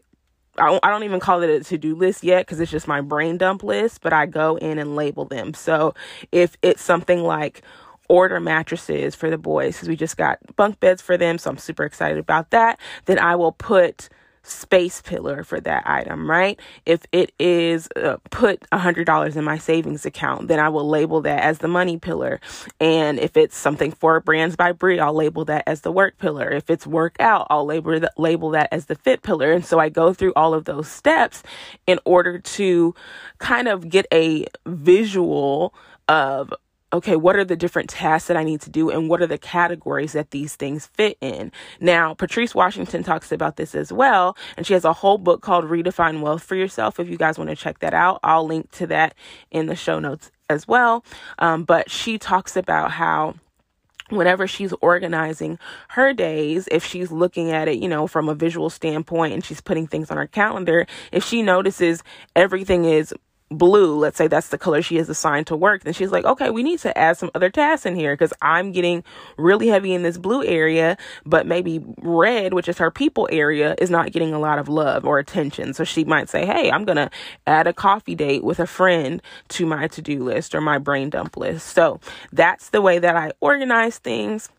I 0.57 0.79
don't 0.83 1.03
even 1.03 1.19
call 1.19 1.41
it 1.41 1.49
a 1.49 1.63
to 1.63 1.77
do 1.77 1.95
list 1.95 2.23
yet 2.23 2.45
because 2.45 2.59
it's 2.59 2.71
just 2.71 2.87
my 2.87 3.01
brain 3.01 3.37
dump 3.37 3.63
list, 3.63 4.01
but 4.01 4.13
I 4.13 4.27
go 4.27 4.55
in 4.57 4.77
and 4.77 4.95
label 4.95 5.25
them. 5.25 5.53
So 5.53 5.95
if 6.31 6.55
it's 6.61 6.81
something 6.83 7.23
like 7.23 7.63
order 8.07 8.39
mattresses 8.39 9.15
for 9.15 9.29
the 9.29 9.37
boys, 9.37 9.75
because 9.75 9.89
we 9.89 9.95
just 9.95 10.17
got 10.17 10.37
bunk 10.55 10.79
beds 10.79 11.01
for 11.01 11.17
them, 11.17 11.37
so 11.37 11.49
I'm 11.49 11.57
super 11.57 11.83
excited 11.85 12.19
about 12.19 12.51
that, 12.51 12.79
then 13.05 13.17
I 13.17 13.35
will 13.35 13.53
put 13.53 14.09
space 14.43 15.01
pillar 15.01 15.43
for 15.43 15.59
that 15.61 15.83
item, 15.87 16.29
right? 16.29 16.59
If 16.85 17.05
it 17.11 17.31
is 17.39 17.87
uh, 17.95 18.17
put 18.29 18.63
a 18.71 18.77
$100 18.77 19.35
in 19.35 19.43
my 19.43 19.57
savings 19.57 20.05
account, 20.05 20.47
then 20.49 20.59
I 20.59 20.69
will 20.69 20.87
label 20.87 21.21
that 21.21 21.43
as 21.43 21.59
the 21.59 21.67
money 21.67 21.97
pillar. 21.97 22.39
And 22.79 23.19
if 23.19 23.37
it's 23.37 23.57
something 23.57 23.91
for 23.91 24.19
brands 24.19 24.55
by 24.55 24.73
Brie, 24.73 24.99
I'll 24.99 25.13
label 25.13 25.45
that 25.45 25.63
as 25.65 25.81
the 25.81 25.91
work 25.91 26.17
pillar. 26.17 26.49
If 26.51 26.69
it's 26.69 26.85
workout, 26.85 27.47
I'll 27.49 27.65
label 27.65 27.99
label 28.17 28.51
that 28.51 28.69
as 28.71 28.85
the 28.85 28.95
fit 28.95 29.23
pillar. 29.23 29.51
And 29.51 29.65
so 29.65 29.79
I 29.79 29.89
go 29.89 30.13
through 30.13 30.33
all 30.35 30.53
of 30.53 30.65
those 30.65 30.87
steps 30.87 31.43
in 31.87 31.99
order 32.05 32.39
to 32.39 32.93
kind 33.39 33.67
of 33.67 33.89
get 33.89 34.05
a 34.13 34.45
visual 34.65 35.73
of 36.07 36.53
okay, 36.93 37.15
what 37.15 37.35
are 37.35 37.43
the 37.43 37.55
different 37.55 37.89
tasks 37.89 38.27
that 38.27 38.37
I 38.37 38.43
need 38.43 38.61
to 38.61 38.69
do 38.69 38.89
and 38.91 39.09
what 39.09 39.21
are 39.21 39.27
the 39.27 39.37
categories 39.37 40.13
that 40.13 40.31
these 40.31 40.55
things 40.55 40.85
fit 40.87 41.17
in? 41.19 41.51
Now, 41.79 42.13
Patrice 42.13 42.53
Washington 42.53 43.03
talks 43.03 43.31
about 43.31 43.57
this 43.57 43.73
as 43.73 43.91
well, 43.91 44.37
and 44.55 44.65
she 44.65 44.73
has 44.73 44.85
a 44.85 44.93
whole 44.93 45.17
book 45.17 45.41
called 45.41 45.65
Redefine 45.65 46.21
Wealth 46.21 46.43
for 46.43 46.55
Yourself. 46.55 46.99
If 46.99 47.09
you 47.09 47.17
guys 47.17 47.37
want 47.37 47.49
to 47.49 47.55
check 47.55 47.79
that 47.79 47.95
out, 47.95 48.19
I'll 48.23 48.45
link 48.45 48.71
to 48.73 48.87
that 48.87 49.15
in 49.49 49.65
the 49.65 49.75
show 49.75 49.99
notes 49.99 50.31
as 50.49 50.67
well. 50.67 51.03
Um, 51.39 51.63
but 51.63 51.89
she 51.89 52.19
talks 52.19 52.55
about 52.55 52.91
how 52.91 53.35
whenever 54.09 54.45
she's 54.45 54.73
organizing 54.81 55.57
her 55.89 56.13
days, 56.13 56.67
if 56.71 56.85
she's 56.85 57.11
looking 57.11 57.51
at 57.51 57.67
it, 57.67 57.79
you 57.79 57.87
know, 57.87 58.05
from 58.05 58.29
a 58.29 58.35
visual 58.35 58.69
standpoint 58.69 59.33
and 59.33 59.43
she's 59.43 59.61
putting 59.61 59.87
things 59.87 60.11
on 60.11 60.17
her 60.17 60.27
calendar, 60.27 60.85
if 61.11 61.23
she 61.23 61.41
notices 61.41 62.03
everything 62.35 62.85
is 62.85 63.13
blue, 63.53 63.97
let's 63.97 64.17
say 64.17 64.27
that's 64.27 64.49
the 64.49 64.57
color 64.57 64.81
she 64.81 64.97
is 64.97 65.09
assigned 65.09 65.47
to 65.47 65.55
work, 65.55 65.83
then 65.83 65.93
she's 65.93 66.11
like, 66.11 66.25
okay, 66.25 66.49
we 66.49 66.63
need 66.63 66.79
to 66.79 66.97
add 66.97 67.17
some 67.17 67.31
other 67.35 67.49
tasks 67.49 67.85
in 67.85 67.95
here 67.95 68.13
because 68.13 68.33
I'm 68.41 68.71
getting 68.71 69.03
really 69.37 69.67
heavy 69.67 69.93
in 69.93 70.03
this 70.03 70.17
blue 70.17 70.43
area, 70.43 70.97
but 71.25 71.47
maybe 71.47 71.83
red, 72.01 72.53
which 72.53 72.67
is 72.67 72.77
her 72.77 72.91
people 72.91 73.27
area, 73.31 73.75
is 73.77 73.89
not 73.89 74.11
getting 74.11 74.33
a 74.33 74.39
lot 74.39 74.59
of 74.59 74.67
love 74.67 75.05
or 75.05 75.19
attention. 75.19 75.73
So 75.73 75.83
she 75.83 76.03
might 76.03 76.29
say, 76.29 76.45
hey, 76.45 76.71
I'm 76.71 76.85
going 76.85 76.97
to 76.97 77.09
add 77.47 77.67
a 77.67 77.73
coffee 77.73 78.15
date 78.15 78.43
with 78.43 78.59
a 78.59 78.67
friend 78.67 79.21
to 79.49 79.65
my 79.65 79.87
to 79.87 80.01
do 80.01 80.23
list 80.23 80.55
or 80.55 80.61
my 80.61 80.77
brain 80.77 81.09
dump 81.09 81.37
list. 81.37 81.67
So 81.67 81.99
that's 82.31 82.69
the 82.69 82.81
way 82.81 82.99
that 82.99 83.15
I 83.15 83.31
organize 83.39 83.97
things. 83.99 84.49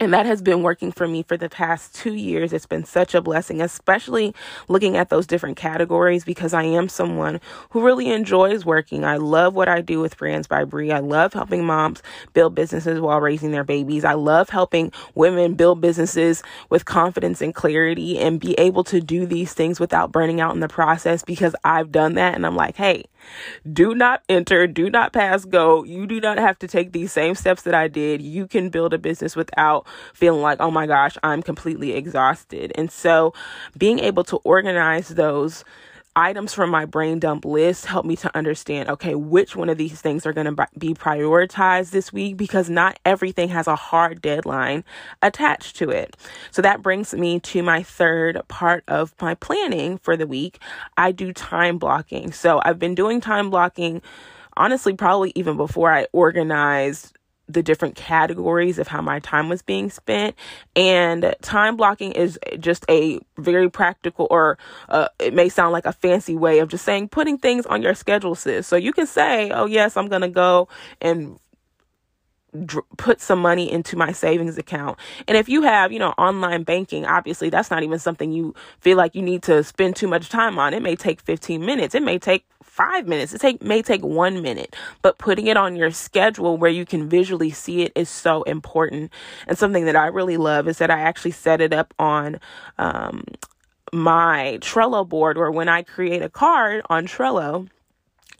And 0.00 0.12
that 0.12 0.26
has 0.26 0.42
been 0.42 0.62
working 0.62 0.90
for 0.90 1.06
me 1.06 1.22
for 1.22 1.36
the 1.36 1.48
past 1.48 1.94
two 1.94 2.14
years. 2.14 2.52
It's 2.52 2.66
been 2.66 2.84
such 2.84 3.14
a 3.14 3.20
blessing, 3.20 3.60
especially 3.60 4.34
looking 4.66 4.96
at 4.96 5.08
those 5.08 5.24
different 5.24 5.56
categories 5.56 6.24
because 6.24 6.52
I 6.52 6.64
am 6.64 6.88
someone 6.88 7.40
who 7.70 7.84
really 7.84 8.10
enjoys 8.10 8.64
working. 8.64 9.04
I 9.04 9.18
love 9.18 9.54
what 9.54 9.68
I 9.68 9.80
do 9.80 10.00
with 10.00 10.16
Brands 10.16 10.48
by 10.48 10.64
Brie. 10.64 10.90
I 10.90 10.98
love 10.98 11.32
helping 11.32 11.64
moms 11.64 12.02
build 12.32 12.56
businesses 12.56 13.00
while 13.00 13.20
raising 13.20 13.52
their 13.52 13.62
babies. 13.62 14.04
I 14.04 14.14
love 14.14 14.48
helping 14.50 14.90
women 15.14 15.54
build 15.54 15.80
businesses 15.80 16.42
with 16.70 16.86
confidence 16.86 17.40
and 17.40 17.54
clarity 17.54 18.18
and 18.18 18.40
be 18.40 18.54
able 18.54 18.82
to 18.84 19.00
do 19.00 19.26
these 19.26 19.54
things 19.54 19.78
without 19.78 20.10
burning 20.10 20.40
out 20.40 20.54
in 20.54 20.60
the 20.60 20.68
process 20.68 21.22
because 21.22 21.54
I've 21.62 21.92
done 21.92 22.14
that. 22.14 22.34
And 22.34 22.44
I'm 22.44 22.56
like, 22.56 22.76
hey, 22.76 23.04
do 23.70 23.94
not 23.94 24.22
enter, 24.28 24.66
do 24.66 24.90
not 24.90 25.12
pass 25.12 25.44
go. 25.44 25.84
You 25.84 26.06
do 26.06 26.20
not 26.20 26.38
have 26.38 26.58
to 26.58 26.68
take 26.68 26.92
these 26.92 27.12
same 27.12 27.34
steps 27.34 27.62
that 27.62 27.74
I 27.74 27.88
did. 27.88 28.20
You 28.20 28.46
can 28.46 28.70
build 28.70 28.92
a 28.92 28.98
business 28.98 29.36
without 29.36 29.83
feeling 30.12 30.42
like, 30.42 30.60
oh 30.60 30.70
my 30.70 30.86
gosh, 30.86 31.16
I'm 31.22 31.42
completely 31.42 31.92
exhausted. 31.92 32.72
And 32.74 32.90
so 32.90 33.34
being 33.76 33.98
able 33.98 34.24
to 34.24 34.36
organize 34.38 35.08
those 35.08 35.64
items 36.16 36.54
from 36.54 36.70
my 36.70 36.84
brain 36.84 37.18
dump 37.18 37.44
list 37.44 37.86
help 37.86 38.06
me 38.06 38.14
to 38.14 38.30
understand 38.36 38.88
okay 38.88 39.16
which 39.16 39.56
one 39.56 39.68
of 39.68 39.76
these 39.76 40.00
things 40.00 40.24
are 40.24 40.32
going 40.32 40.54
to 40.54 40.68
be 40.78 40.94
prioritized 40.94 41.90
this 41.90 42.12
week 42.12 42.36
because 42.36 42.70
not 42.70 42.98
everything 43.04 43.48
has 43.48 43.66
a 43.66 43.74
hard 43.74 44.22
deadline 44.22 44.84
attached 45.22 45.76
to 45.76 45.90
it. 45.90 46.16
So 46.52 46.62
that 46.62 46.82
brings 46.82 47.12
me 47.14 47.40
to 47.40 47.62
my 47.62 47.82
third 47.82 48.40
part 48.48 48.84
of 48.86 49.14
my 49.20 49.34
planning 49.34 49.98
for 49.98 50.16
the 50.16 50.26
week. 50.26 50.60
I 50.96 51.10
do 51.10 51.32
time 51.32 51.78
blocking. 51.78 52.32
So 52.32 52.60
i've 52.64 52.78
been 52.78 52.94
doing 52.94 53.20
time 53.20 53.50
blocking 53.50 54.00
honestly 54.56 54.94
probably 54.94 55.32
even 55.34 55.56
before 55.56 55.92
i 55.92 56.06
organized 56.12 57.16
the 57.48 57.62
different 57.62 57.94
categories 57.94 58.78
of 58.78 58.88
how 58.88 59.00
my 59.02 59.18
time 59.20 59.48
was 59.48 59.62
being 59.62 59.90
spent. 59.90 60.34
And 60.74 61.34
time 61.42 61.76
blocking 61.76 62.12
is 62.12 62.38
just 62.58 62.84
a 62.88 63.20
very 63.36 63.70
practical, 63.70 64.26
or 64.30 64.58
uh, 64.88 65.08
it 65.18 65.34
may 65.34 65.48
sound 65.48 65.72
like 65.72 65.86
a 65.86 65.92
fancy 65.92 66.36
way 66.36 66.58
of 66.60 66.68
just 66.68 66.84
saying 66.84 67.08
putting 67.08 67.38
things 67.38 67.66
on 67.66 67.82
your 67.82 67.94
schedule, 67.94 68.34
sis. 68.34 68.66
So 68.66 68.76
you 68.76 68.92
can 68.92 69.06
say, 69.06 69.50
oh, 69.50 69.66
yes, 69.66 69.96
I'm 69.96 70.08
going 70.08 70.22
to 70.22 70.28
go 70.28 70.68
and 71.00 71.38
dr- 72.64 72.86
put 72.96 73.20
some 73.20 73.40
money 73.40 73.70
into 73.70 73.96
my 73.96 74.12
savings 74.12 74.58
account. 74.58 74.98
And 75.26 75.36
if 75.36 75.48
you 75.48 75.62
have, 75.62 75.92
you 75.92 75.98
know, 75.98 76.10
online 76.18 76.62
banking, 76.62 77.06
obviously 77.06 77.50
that's 77.50 77.70
not 77.70 77.82
even 77.82 77.98
something 77.98 78.32
you 78.32 78.54
feel 78.80 78.96
like 78.96 79.14
you 79.14 79.22
need 79.22 79.42
to 79.44 79.62
spend 79.64 79.96
too 79.96 80.08
much 80.08 80.28
time 80.28 80.58
on. 80.58 80.74
It 80.74 80.82
may 80.82 80.96
take 80.96 81.20
15 81.20 81.64
minutes. 81.64 81.94
It 81.94 82.02
may 82.02 82.18
take 82.18 82.44
five 82.62 83.06
minutes. 83.06 83.32
It 83.34 83.40
take, 83.40 83.62
may 83.62 83.82
take 83.82 84.02
one 84.02 84.42
minute, 84.42 84.74
but 85.02 85.18
putting 85.18 85.46
it 85.46 85.56
on 85.56 85.76
your 85.76 85.90
schedule 85.90 86.56
where 86.56 86.70
you 86.70 86.84
can 86.84 87.08
visually 87.08 87.50
see 87.50 87.82
it 87.82 87.92
is 87.94 88.08
so 88.08 88.42
important. 88.44 89.12
And 89.46 89.56
something 89.56 89.84
that 89.84 89.96
I 89.96 90.06
really 90.06 90.36
love 90.36 90.68
is 90.68 90.78
that 90.78 90.90
I 90.90 91.00
actually 91.00 91.32
set 91.32 91.60
it 91.60 91.72
up 91.72 91.94
on, 91.98 92.40
um, 92.78 93.24
my 93.92 94.58
Trello 94.60 95.08
board 95.08 95.38
or 95.38 95.52
when 95.52 95.68
I 95.68 95.82
create 95.82 96.20
a 96.20 96.28
card 96.28 96.82
on 96.90 97.06
Trello 97.06 97.68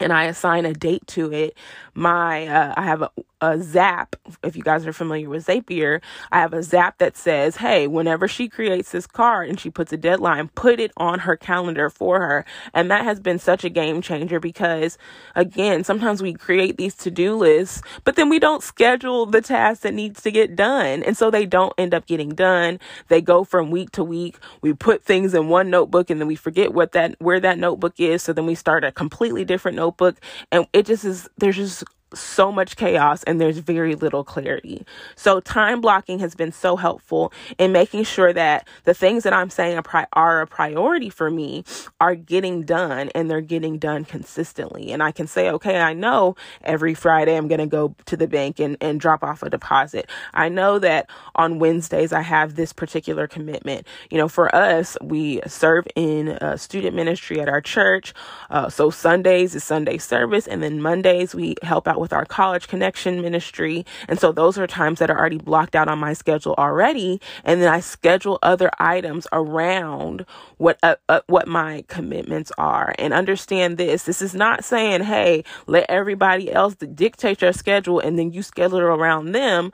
and 0.00 0.12
I 0.12 0.24
assign 0.24 0.66
a 0.66 0.74
date 0.74 1.06
to 1.08 1.32
it, 1.32 1.56
my 1.94 2.46
uh, 2.46 2.74
I 2.76 2.84
have 2.84 3.02
a, 3.02 3.10
a 3.40 3.60
zap. 3.62 4.16
If 4.42 4.56
you 4.56 4.62
guys 4.62 4.86
are 4.86 4.92
familiar 4.92 5.28
with 5.28 5.46
Zapier, 5.46 6.00
I 6.32 6.40
have 6.40 6.52
a 6.54 6.62
zap 6.62 6.98
that 6.98 7.16
says, 7.16 7.56
"Hey, 7.56 7.86
whenever 7.86 8.28
she 8.28 8.48
creates 8.48 8.92
this 8.92 9.06
card 9.06 9.48
and 9.48 9.60
she 9.60 9.70
puts 9.70 9.92
a 9.92 9.96
deadline, 9.96 10.48
put 10.48 10.80
it 10.80 10.92
on 10.96 11.20
her 11.20 11.36
calendar 11.36 11.90
for 11.90 12.20
her." 12.20 12.44
And 12.74 12.90
that 12.90 13.04
has 13.04 13.20
been 13.20 13.38
such 13.38 13.64
a 13.64 13.70
game 13.70 14.02
changer 14.02 14.40
because, 14.40 14.98
again, 15.34 15.84
sometimes 15.84 16.22
we 16.22 16.34
create 16.34 16.76
these 16.78 16.94
to 16.96 17.10
do 17.10 17.36
lists, 17.36 17.82
but 18.04 18.16
then 18.16 18.28
we 18.28 18.38
don't 18.38 18.62
schedule 18.62 19.26
the 19.26 19.40
tasks 19.42 19.82
that 19.82 19.94
needs 19.94 20.22
to 20.22 20.30
get 20.30 20.56
done, 20.56 21.02
and 21.02 21.16
so 21.16 21.30
they 21.30 21.46
don't 21.46 21.72
end 21.78 21.94
up 21.94 22.06
getting 22.06 22.30
done. 22.30 22.78
They 23.08 23.20
go 23.20 23.44
from 23.44 23.70
week 23.70 23.90
to 23.92 24.04
week. 24.04 24.38
We 24.62 24.72
put 24.74 25.04
things 25.04 25.34
in 25.34 25.48
one 25.48 25.70
notebook 25.70 26.10
and 26.10 26.20
then 26.20 26.28
we 26.28 26.36
forget 26.36 26.72
what 26.72 26.92
that 26.92 27.16
where 27.20 27.40
that 27.40 27.58
notebook 27.58 27.94
is. 27.98 28.22
So 28.22 28.32
then 28.32 28.46
we 28.46 28.54
start 28.54 28.84
a 28.84 28.92
completely 28.92 29.44
different 29.44 29.76
notebook, 29.76 29.83
and 30.52 30.66
it 30.72 30.86
just 30.86 31.04
is. 31.04 31.28
There's 31.38 31.56
just 31.56 31.84
so 32.12 32.52
much 32.52 32.76
chaos 32.76 33.22
and 33.24 33.40
there's 33.40 33.58
very 33.58 33.94
little 33.94 34.24
clarity. 34.24 34.84
So, 35.16 35.40
time 35.40 35.80
blocking 35.80 36.18
has 36.20 36.34
been 36.34 36.52
so 36.52 36.76
helpful 36.76 37.32
in 37.58 37.72
making 37.72 38.04
sure 38.04 38.32
that 38.32 38.68
the 38.84 38.94
things 38.94 39.22
that 39.24 39.32
I'm 39.32 39.50
saying 39.50 39.80
are, 40.12 40.40
a 40.40 40.46
priority 40.46 41.10
for 41.10 41.30
me 41.30 41.64
are 42.00 42.14
getting 42.14 42.64
done 42.64 43.10
and 43.14 43.30
they're 43.30 43.40
getting 43.40 43.78
done 43.78 44.04
consistently. 44.04 44.92
And 44.92 45.02
I 45.02 45.12
can 45.12 45.26
say, 45.26 45.50
okay, 45.50 45.80
I 45.80 45.92
know 45.92 46.36
every 46.62 46.94
Friday 46.94 47.36
I'm 47.36 47.48
going 47.48 47.60
to 47.60 47.66
go 47.66 47.94
to 48.06 48.16
the 48.16 48.26
bank 48.26 48.58
and, 48.58 48.76
and 48.80 49.00
drop 49.00 49.22
off 49.22 49.42
a 49.42 49.50
deposit. 49.50 50.10
I 50.32 50.48
know 50.48 50.78
that 50.80 51.08
on 51.34 51.58
Wednesdays 51.58 52.12
I 52.12 52.22
have 52.22 52.54
this 52.56 52.72
particular 52.72 53.26
commitment. 53.26 53.86
You 54.10 54.18
know, 54.18 54.28
for 54.28 54.54
us, 54.54 54.96
we 55.02 55.40
serve 55.46 55.86
in 55.94 56.38
student 56.56 56.96
ministry 56.96 57.40
at 57.40 57.48
our 57.48 57.60
church. 57.60 58.12
Uh, 58.50 58.68
so, 58.68 58.90
Sundays 58.90 59.54
is 59.54 59.64
Sunday 59.64 59.98
service, 59.98 60.46
and 60.46 60.62
then 60.62 60.80
Mondays 60.80 61.34
we 61.34 61.54
help 61.62 61.88
out 61.88 62.00
with 62.04 62.12
our 62.12 62.26
college 62.26 62.68
connection 62.68 63.22
ministry. 63.22 63.86
And 64.08 64.20
so 64.20 64.30
those 64.30 64.58
are 64.58 64.66
times 64.66 64.98
that 64.98 65.10
are 65.10 65.18
already 65.18 65.38
blocked 65.38 65.74
out 65.74 65.88
on 65.88 65.98
my 65.98 66.12
schedule 66.12 66.54
already. 66.58 67.18
And 67.44 67.62
then 67.62 67.72
I 67.72 67.80
schedule 67.80 68.38
other 68.42 68.70
items 68.78 69.26
around 69.32 70.26
what, 70.58 70.78
uh, 70.82 70.96
uh, 71.08 71.22
what 71.28 71.48
my 71.48 71.82
commitments 71.88 72.52
are. 72.58 72.94
And 72.98 73.14
understand 73.14 73.78
this. 73.78 74.04
This 74.04 74.20
is 74.20 74.34
not 74.34 74.64
saying, 74.64 75.04
hey, 75.04 75.44
let 75.66 75.86
everybody 75.88 76.52
else 76.52 76.74
dictate 76.74 77.40
your 77.40 77.54
schedule 77.54 78.00
and 78.00 78.18
then 78.18 78.32
you 78.32 78.42
schedule 78.42 78.80
around 78.80 79.32
them 79.32 79.72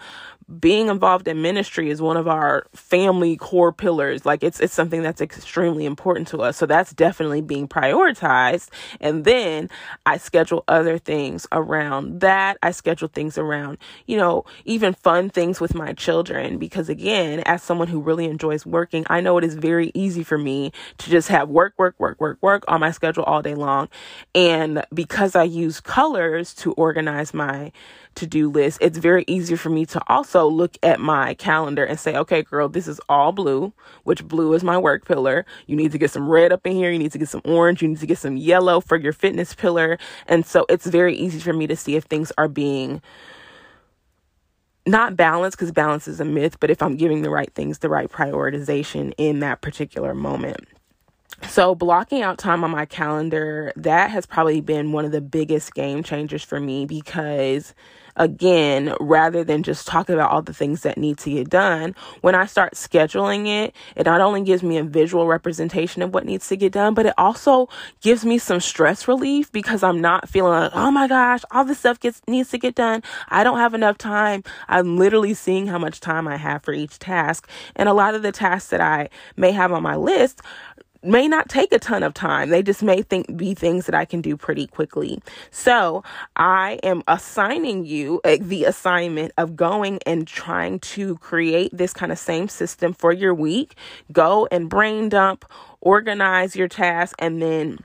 being 0.59 0.89
involved 0.89 1.29
in 1.29 1.43
ministry 1.43 1.91
is 1.91 2.03
one 2.03 2.17
of 2.17 2.27
our 2.27 2.67
family 2.75 3.37
core 3.37 3.73
pillars. 3.73 4.27
Like 4.27 4.43
it's 4.43 4.59
it's 4.59 4.75
something 4.75 5.03
that's 5.03 5.21
extremely 5.21 5.85
important 5.85 6.29
to 6.29 6.39
us. 6.39 6.57
So 6.57 6.67
that's 6.67 6.93
definitely 6.93 7.41
being 7.41 7.69
prioritized. 7.69 8.69
And 9.01 9.25
then 9.25 9.71
I 10.07 10.17
schedule 10.17 10.65
other 10.67 10.99
things 10.99 11.47
around 11.53 12.21
that. 12.21 12.59
I 12.63 12.73
schedule 12.73 13.09
things 13.09 13.39
around, 13.39 13.79
you 14.07 14.17
know, 14.17 14.45
even 14.65 14.95
fun 14.95 15.31
things 15.31 15.61
with 15.61 15.75
my 15.75 15.93
children 15.93 16.59
because 16.59 16.89
again, 16.89 17.41
as 17.41 17.63
someone 17.63 17.89
who 17.89 18.01
really 18.01 18.25
enjoys 18.25 18.67
working, 18.67 19.07
I 19.09 19.21
know 19.21 19.39
it 19.39 19.45
is 19.45 19.55
very 19.55 19.93
easy 19.95 20.25
for 20.25 20.39
me 20.39 20.73
to 20.99 21.11
just 21.11 21.29
have 21.29 21.49
work, 21.49 21.75
work, 21.79 21.95
work, 21.99 22.21
work, 22.21 22.39
work 22.41 22.65
on 22.67 22.81
my 22.81 22.91
schedule 22.91 23.25
all 23.25 23.43
day 23.43 23.55
long. 23.55 23.89
And 24.35 24.85
because 24.93 25.37
I 25.37 25.45
use 25.45 25.81
colors 25.81 26.55
to 26.55 26.73
organize 26.73 27.33
my 27.33 27.73
to 28.17 28.27
do 28.27 28.51
list, 28.51 28.79
it's 28.81 28.99
very 28.99 29.25
easy 29.27 29.57
for 29.57 29.71
me 29.71 29.87
to 29.87 30.01
also 30.09 30.47
look 30.47 30.77
at 30.83 31.01
my 31.01 31.35
calendar 31.35 31.85
and 31.85 31.99
say, 31.99 32.17
okay, 32.17 32.43
girl, 32.43 32.69
this 32.69 32.87
is 32.87 33.01
all 33.09 33.33
blue, 33.33 33.73
which 34.05 34.27
blue 34.27 34.53
is 34.55 34.65
my 34.65 34.77
work 34.77 35.05
pillar. 35.07 35.47
You 35.67 35.77
need 35.77 35.93
to 35.93 35.99
get 35.99 36.11
some 36.11 36.29
red 36.29 36.53
up 36.53 36.67
in 36.67 36.73
here. 36.73 36.91
You 36.91 36.99
need 36.99 37.13
to 37.13 37.19
get 37.19 37.29
some 37.29 37.43
orange. 37.45 37.83
You 37.83 37.89
need 37.89 38.01
to 38.01 38.07
get 38.07 38.19
some 38.19 38.37
yellow 38.37 38.81
for 38.81 38.97
your 38.97 39.13
fitness 39.13 39.55
pillar. 39.55 39.99
And 40.27 40.45
so 40.45 40.67
it's 40.69 40.87
very 40.87 41.17
easy 41.17 41.41
for 41.41 41.53
me 41.53 41.67
to 41.67 41.77
see 41.77 41.97
if 41.97 42.05
things 42.05 42.33
are 42.37 42.49
being 42.49 43.01
not 44.87 45.17
balanced 45.17 45.57
because 45.57 45.73
balance 45.73 46.09
is 46.09 46.21
a 46.21 46.25
myth, 46.25 46.59
but 46.59 46.71
if 46.71 46.83
I'm 46.83 46.97
giving 46.97 47.23
the 47.23 47.31
right 47.31 47.53
things 47.55 47.79
the 47.79 47.89
right 47.89 48.11
prioritization 48.11 49.13
in 49.19 49.41
that 49.41 49.61
particular 49.61 50.15
moment. 50.15 50.67
So, 51.49 51.75
blocking 51.75 52.23
out 52.23 52.39
time 52.39 52.65
on 52.65 52.71
my 52.71 52.85
calendar, 52.85 53.73
that 53.77 54.11
has 54.11 54.27
probably 54.27 54.61
been 54.61 54.93
one 54.93 55.07
of 55.07 55.13
the 55.13 55.23
biggest 55.23 55.75
game 55.75 56.03
changers 56.03 56.45
for 56.45 56.61
me 56.61 56.85
because 56.85 57.75
again, 58.17 58.95
rather 59.01 59.45
than 59.45 59.63
just 59.63 59.87
talking 59.87 60.15
about 60.15 60.31
all 60.31 60.43
the 60.43 60.55
things 60.55 60.83
that 60.83 60.99
need 60.99 61.19
to 61.19 61.31
get 61.31 61.51
done, 61.51 61.95
when 62.21 62.35
I 62.35 62.47
start 62.47 62.75
scheduling 62.75 63.47
it, 63.47 63.75
it 63.97 64.07
not 64.07 64.21
only 64.21 64.43
gives 64.43 64.63
me 64.63 64.77
a 64.79 64.85
visual 64.85 65.27
representation 65.27 66.03
of 66.03 66.13
what 66.15 66.27
needs 66.27 66.49
to 66.49 66.57
get 66.57 66.73
done, 66.73 66.95
but 66.95 67.07
it 67.07 67.15
also 67.19 67.69
gives 68.01 68.25
me 68.25 68.39
some 68.39 68.61
stress 68.61 69.09
relief 69.09 69.51
because 69.53 69.83
I'm 69.83 70.01
not 70.01 70.29
feeling 70.29 70.53
like, 70.53 70.73
oh 70.75 70.91
my 70.91 71.09
gosh, 71.09 71.43
all 71.51 71.65
this 71.65 71.79
stuff 71.79 72.01
gets 72.01 72.21
needs 72.27 72.51
to 72.51 72.59
get 72.59 72.75
done. 72.75 73.03
I 73.29 73.45
don't 73.45 73.59
have 73.59 73.75
enough 73.75 73.99
time. 73.99 74.45
I'm 74.69 74.97
literally 74.97 75.35
seeing 75.35 75.67
how 75.67 75.79
much 75.79 76.01
time 76.01 76.29
I 76.29 76.37
have 76.37 76.63
for 76.63 76.73
each 76.73 76.99
task. 76.99 77.49
And 77.77 77.89
a 77.89 77.95
lot 77.95 78.15
of 78.15 78.23
the 78.23 78.33
tasks 78.33 78.71
that 78.71 78.81
I 78.81 79.09
may 79.37 79.53
have 79.53 79.73
on 79.73 79.83
my 79.83 79.97
list 79.97 80.41
may 81.03 81.29
not 81.29 81.49
take 81.49 81.73
a 81.73 81.79
ton 81.79 82.03
of 82.03 82.15
time. 82.15 82.51
They 82.51 82.63
just 82.63 82.83
may 82.83 83.03
think 83.03 83.37
be 83.37 83.55
things 83.55 83.87
that 83.87 83.95
I 83.95 84.05
can 84.05 84.21
do 84.21 84.37
pretty 84.37 84.67
quickly. 84.67 85.21
So 85.51 86.03
I 86.37 86.79
am 86.83 87.03
assigning 87.09 87.87
you 87.87 88.21
uh, 88.25 88.37
the 88.41 88.65
assignment 88.65 89.33
of 89.39 89.57
going 89.57 90.01
and 90.07 90.27
trying 90.27 90.81
to 90.81 91.17
create 91.19 91.71
this 91.77 91.93
kind 91.93 92.13
of 92.13 92.19
same 92.19 92.49
system 92.49 92.93
for 92.93 93.13
your 93.13 93.35
week. 93.35 93.75
Go 94.13 94.49
and 94.51 94.69
brain 94.69 95.09
dump, 95.09 95.45
organize 95.81 96.57
your 96.57 96.69
tasks, 96.69 97.15
and 97.19 97.41
then 97.41 97.79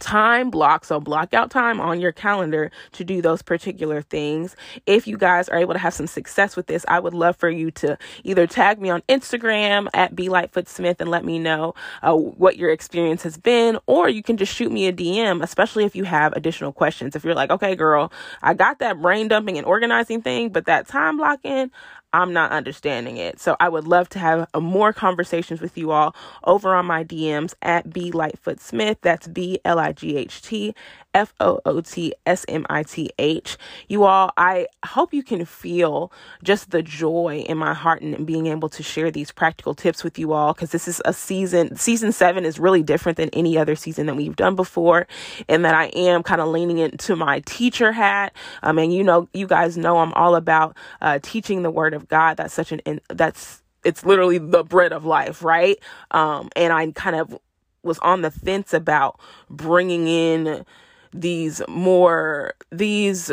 time 0.00 0.50
block 0.50 0.84
so 0.84 1.00
block 1.00 1.34
out 1.34 1.50
time 1.50 1.80
on 1.80 2.00
your 2.00 2.12
calendar 2.12 2.70
to 2.92 3.04
do 3.04 3.22
those 3.22 3.42
particular 3.42 4.02
things. 4.02 4.56
If 4.86 5.06
you 5.06 5.16
guys 5.16 5.48
are 5.48 5.58
able 5.58 5.72
to 5.74 5.78
have 5.78 5.94
some 5.94 6.06
success 6.06 6.56
with 6.56 6.66
this 6.66 6.84
i 6.88 6.98
would 6.98 7.14
love 7.14 7.36
for 7.36 7.50
you 7.50 7.70
to 7.70 7.96
either 8.24 8.46
tag 8.46 8.80
me 8.80 8.90
on 8.90 9.00
instagram 9.02 9.88
at 9.94 10.14
B 10.14 10.28
Lightfoot 10.28 10.68
Smith 10.68 11.00
and 11.00 11.10
let 11.10 11.24
me 11.24 11.38
know 11.38 11.74
uh, 12.02 12.14
what 12.14 12.56
your 12.56 12.70
experience 12.70 13.22
has 13.22 13.36
been 13.36 13.78
or 13.86 14.08
you 14.08 14.22
can 14.22 14.36
just 14.36 14.54
shoot 14.54 14.70
me 14.72 14.86
a 14.86 14.92
dm 14.92 15.42
especially 15.42 15.84
if 15.84 15.94
you 15.96 16.04
have 16.04 16.32
additional 16.32 16.72
questions. 16.72 17.16
If 17.16 17.24
you're 17.24 17.34
like 17.34 17.50
okay 17.50 17.74
girl 17.74 18.12
i 18.42 18.54
got 18.54 18.78
that 18.78 19.00
brain 19.00 19.28
dumping 19.28 19.58
and 19.58 19.66
organizing 19.66 20.22
thing 20.22 20.50
but 20.50 20.66
that 20.66 20.86
time 20.86 21.16
blocking 21.16 21.70
I'm 22.12 22.32
not 22.32 22.52
understanding 22.52 23.16
it. 23.16 23.40
So 23.40 23.56
I 23.60 23.68
would 23.68 23.86
love 23.86 24.08
to 24.10 24.18
have 24.18 24.48
a 24.52 24.60
more 24.60 24.92
conversations 24.92 25.60
with 25.60 25.78
you 25.78 25.92
all 25.92 26.14
over 26.44 26.74
on 26.74 26.86
my 26.86 27.04
DMs 27.04 27.54
at 27.62 27.92
B 27.92 28.10
Lightfoot 28.10 28.60
Smith. 28.60 28.98
That's 29.00 29.26
B 29.26 29.60
L 29.64 29.78
I 29.78 29.92
G 29.92 30.16
H 30.16 30.42
T 30.42 30.74
F 31.14 31.32
O 31.40 31.60
O 31.64 31.80
T 31.80 32.14
S 32.26 32.44
M 32.48 32.66
I 32.68 32.82
T 32.82 33.10
H. 33.18 33.56
You 33.88 34.04
all, 34.04 34.32
I 34.36 34.66
hope 34.84 35.14
you 35.14 35.22
can 35.22 35.44
feel 35.44 36.12
just 36.42 36.70
the 36.70 36.82
joy 36.82 37.44
in 37.48 37.56
my 37.58 37.74
heart 37.74 38.02
and 38.02 38.26
being 38.26 38.46
able 38.46 38.68
to 38.70 38.82
share 38.82 39.10
these 39.10 39.30
practical 39.30 39.74
tips 39.74 40.04
with 40.04 40.18
you 40.18 40.32
all 40.32 40.52
because 40.52 40.70
this 40.70 40.88
is 40.88 41.00
a 41.04 41.12
season, 41.12 41.76
season 41.76 42.12
seven 42.12 42.44
is 42.44 42.58
really 42.58 42.82
different 42.82 43.16
than 43.16 43.30
any 43.30 43.56
other 43.56 43.76
season 43.76 44.06
that 44.06 44.16
we've 44.16 44.36
done 44.36 44.54
before, 44.54 45.06
and 45.48 45.64
that 45.64 45.74
I 45.74 45.86
am 45.86 46.22
kind 46.22 46.40
of 46.40 46.48
leaning 46.48 46.78
into 46.78 47.16
my 47.16 47.40
teacher 47.40 47.92
hat. 47.92 48.34
Um, 48.62 48.82
mean, 48.82 48.90
you 48.90 49.04
know, 49.04 49.28
you 49.32 49.46
guys 49.46 49.76
know 49.76 49.98
I'm 49.98 50.12
all 50.14 50.34
about 50.34 50.76
uh, 51.00 51.18
teaching 51.22 51.62
the 51.62 51.70
word 51.70 51.94
of 51.94 52.01
God. 52.08 52.36
That's 52.36 52.54
such 52.54 52.72
an, 52.72 53.00
that's, 53.08 53.62
it's 53.84 54.04
literally 54.04 54.38
the 54.38 54.64
bread 54.64 54.92
of 54.92 55.04
life, 55.04 55.42
right? 55.42 55.78
Um, 56.10 56.50
and 56.56 56.72
I 56.72 56.90
kind 56.92 57.16
of 57.16 57.38
was 57.82 57.98
on 57.98 58.22
the 58.22 58.30
fence 58.30 58.72
about 58.72 59.18
bringing 59.50 60.06
in 60.06 60.64
these 61.12 61.60
more 61.68 62.54
these 62.70 63.30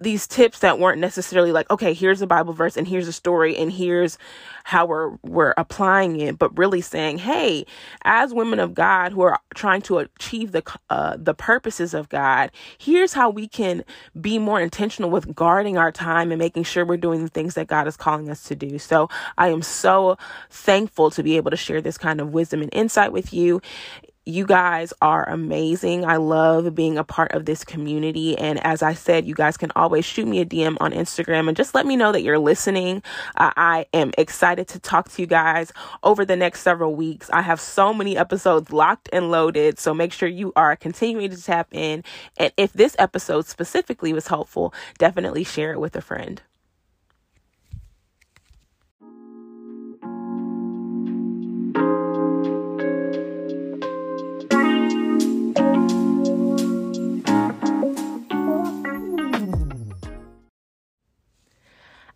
these 0.00 0.26
tips 0.26 0.58
that 0.58 0.80
weren't 0.80 1.00
necessarily 1.00 1.52
like 1.52 1.70
okay 1.70 1.94
here's 1.94 2.20
a 2.20 2.26
bible 2.26 2.52
verse 2.52 2.76
and 2.76 2.88
here's 2.88 3.06
a 3.06 3.12
story 3.12 3.56
and 3.56 3.72
here's 3.72 4.18
how 4.64 4.84
we're 4.84 5.16
we're 5.22 5.54
applying 5.56 6.18
it 6.20 6.36
but 6.36 6.56
really 6.58 6.80
saying 6.80 7.16
hey 7.16 7.64
as 8.02 8.34
women 8.34 8.58
of 8.58 8.74
god 8.74 9.12
who 9.12 9.22
are 9.22 9.38
trying 9.54 9.80
to 9.80 9.98
achieve 9.98 10.50
the 10.50 10.62
uh, 10.90 11.16
the 11.16 11.32
purposes 11.32 11.94
of 11.94 12.08
god 12.08 12.50
here's 12.76 13.12
how 13.12 13.30
we 13.30 13.46
can 13.46 13.84
be 14.20 14.36
more 14.36 14.60
intentional 14.60 15.10
with 15.10 15.32
guarding 15.32 15.78
our 15.78 15.92
time 15.92 16.32
and 16.32 16.40
making 16.40 16.64
sure 16.64 16.84
we're 16.84 16.96
doing 16.96 17.22
the 17.22 17.30
things 17.30 17.54
that 17.54 17.68
god 17.68 17.86
is 17.86 17.96
calling 17.96 18.28
us 18.28 18.42
to 18.42 18.56
do. 18.56 18.78
So 18.78 19.08
i 19.38 19.48
am 19.48 19.62
so 19.62 20.18
thankful 20.50 21.12
to 21.12 21.22
be 21.22 21.36
able 21.36 21.52
to 21.52 21.56
share 21.56 21.80
this 21.80 21.98
kind 21.98 22.20
of 22.20 22.34
wisdom 22.34 22.62
and 22.62 22.74
insight 22.74 23.12
with 23.12 23.32
you 23.32 23.62
you 24.26 24.46
guys 24.46 24.92
are 25.02 25.28
amazing. 25.28 26.04
I 26.04 26.16
love 26.16 26.74
being 26.74 26.96
a 26.96 27.04
part 27.04 27.32
of 27.32 27.44
this 27.44 27.64
community. 27.64 28.36
And 28.38 28.58
as 28.64 28.82
I 28.82 28.94
said, 28.94 29.26
you 29.26 29.34
guys 29.34 29.56
can 29.56 29.70
always 29.76 30.04
shoot 30.04 30.26
me 30.26 30.40
a 30.40 30.46
DM 30.46 30.76
on 30.80 30.92
Instagram 30.92 31.48
and 31.48 31.56
just 31.56 31.74
let 31.74 31.84
me 31.84 31.96
know 31.96 32.12
that 32.12 32.22
you're 32.22 32.38
listening. 32.38 33.02
Uh, 33.36 33.52
I 33.56 33.86
am 33.92 34.12
excited 34.16 34.68
to 34.68 34.78
talk 34.78 35.10
to 35.10 35.22
you 35.22 35.26
guys 35.26 35.72
over 36.02 36.24
the 36.24 36.36
next 36.36 36.60
several 36.60 36.94
weeks. 36.94 37.28
I 37.32 37.42
have 37.42 37.60
so 37.60 37.92
many 37.92 38.16
episodes 38.16 38.72
locked 38.72 39.10
and 39.12 39.30
loaded. 39.30 39.78
So 39.78 39.92
make 39.92 40.12
sure 40.12 40.28
you 40.28 40.52
are 40.56 40.74
continuing 40.76 41.30
to 41.30 41.42
tap 41.42 41.68
in. 41.72 42.02
And 42.38 42.52
if 42.56 42.72
this 42.72 42.96
episode 42.98 43.46
specifically 43.46 44.12
was 44.12 44.28
helpful, 44.28 44.72
definitely 44.98 45.44
share 45.44 45.72
it 45.72 45.80
with 45.80 45.96
a 45.96 46.00
friend. 46.00 46.40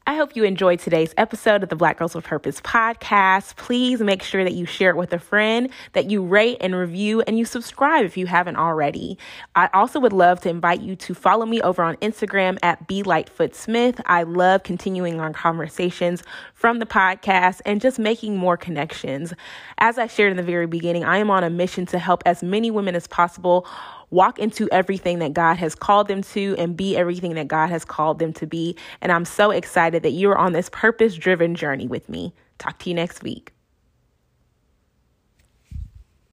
I 0.09 0.15
hope 0.15 0.35
you 0.35 0.45
enjoyed 0.45 0.81
today's 0.81 1.13
episode 1.19 1.63
of 1.63 1.69
the 1.69 1.77
Black 1.77 1.99
Girls 1.99 2.15
with 2.15 2.25
Purpose 2.25 2.63
podcast. 2.63 3.57
Please 3.57 4.01
make 4.01 4.23
sure 4.23 4.43
that 4.43 4.55
you 4.55 4.65
share 4.65 4.89
it 4.89 4.97
with 4.97 5.13
a 5.13 5.19
friend, 5.19 5.69
that 5.93 6.11
you 6.11 6.25
rate 6.25 6.57
and 6.63 6.75
review, 6.75 7.21
and 7.27 7.39
you 7.39 7.45
subscribe 7.45 8.07
if 8.07 8.17
you 8.17 8.25
haven't 8.25 8.57
already. 8.57 9.19
I 9.55 9.69
also 9.75 10.01
would 10.01 10.15
love 10.15 10.41
to 10.41 10.49
invite 10.49 10.81
you 10.81 10.97
to 10.97 11.13
follow 11.13 11.45
me 11.45 11.61
over 11.61 11.83
on 11.83 11.97
Instagram 11.97 12.57
at 12.63 12.87
B 12.87 13.03
Lightfoot 13.03 13.55
Smith. 13.55 14.01
I 14.07 14.23
love 14.23 14.63
continuing 14.63 15.21
our 15.21 15.31
conversations 15.35 16.23
from 16.55 16.79
the 16.79 16.87
podcast 16.87 17.61
and 17.67 17.79
just 17.79 17.99
making 17.99 18.35
more 18.35 18.57
connections. 18.57 19.35
As 19.77 19.99
I 19.99 20.07
shared 20.07 20.31
in 20.31 20.39
the 20.39 20.43
very 20.43 20.67
beginning, 20.67 21.05
I 21.05 21.19
am 21.19 21.31
on 21.31 21.45
a 21.45 21.51
mission 21.51 21.85
to 21.85 21.99
help 21.99 22.23
as 22.25 22.43
many 22.43 22.71
women 22.71 22.97
as 22.97 23.07
possible 23.07 23.67
walk 24.11 24.39
into 24.39 24.69
everything 24.71 25.19
that 25.19 25.33
God 25.33 25.57
has 25.57 25.75
called 25.75 26.09
them 26.09 26.23
to 26.23 26.55
and 26.59 26.77
be 26.77 26.97
everything 26.97 27.35
that 27.35 27.49
God 27.49 27.69
has 27.69 27.85
called 27.85 28.19
them 28.19 28.33
to 28.35 28.47
be. 28.47 28.77
And 29.01 29.13
I'm 29.13 29.25
so 29.25 29.51
excited 29.51 30.03
that 30.03 30.13
you're 30.13 30.39
on 30.39 30.53
this 30.53 30.69
purpose 30.71 31.15
driven 31.15 31.55
journey 31.55 31.87
with 31.87 32.09
me. 32.09 32.33
Talk 32.59 32.79
to 32.81 32.91
you 32.91 32.95
next 32.95 33.23
week. 33.23 33.53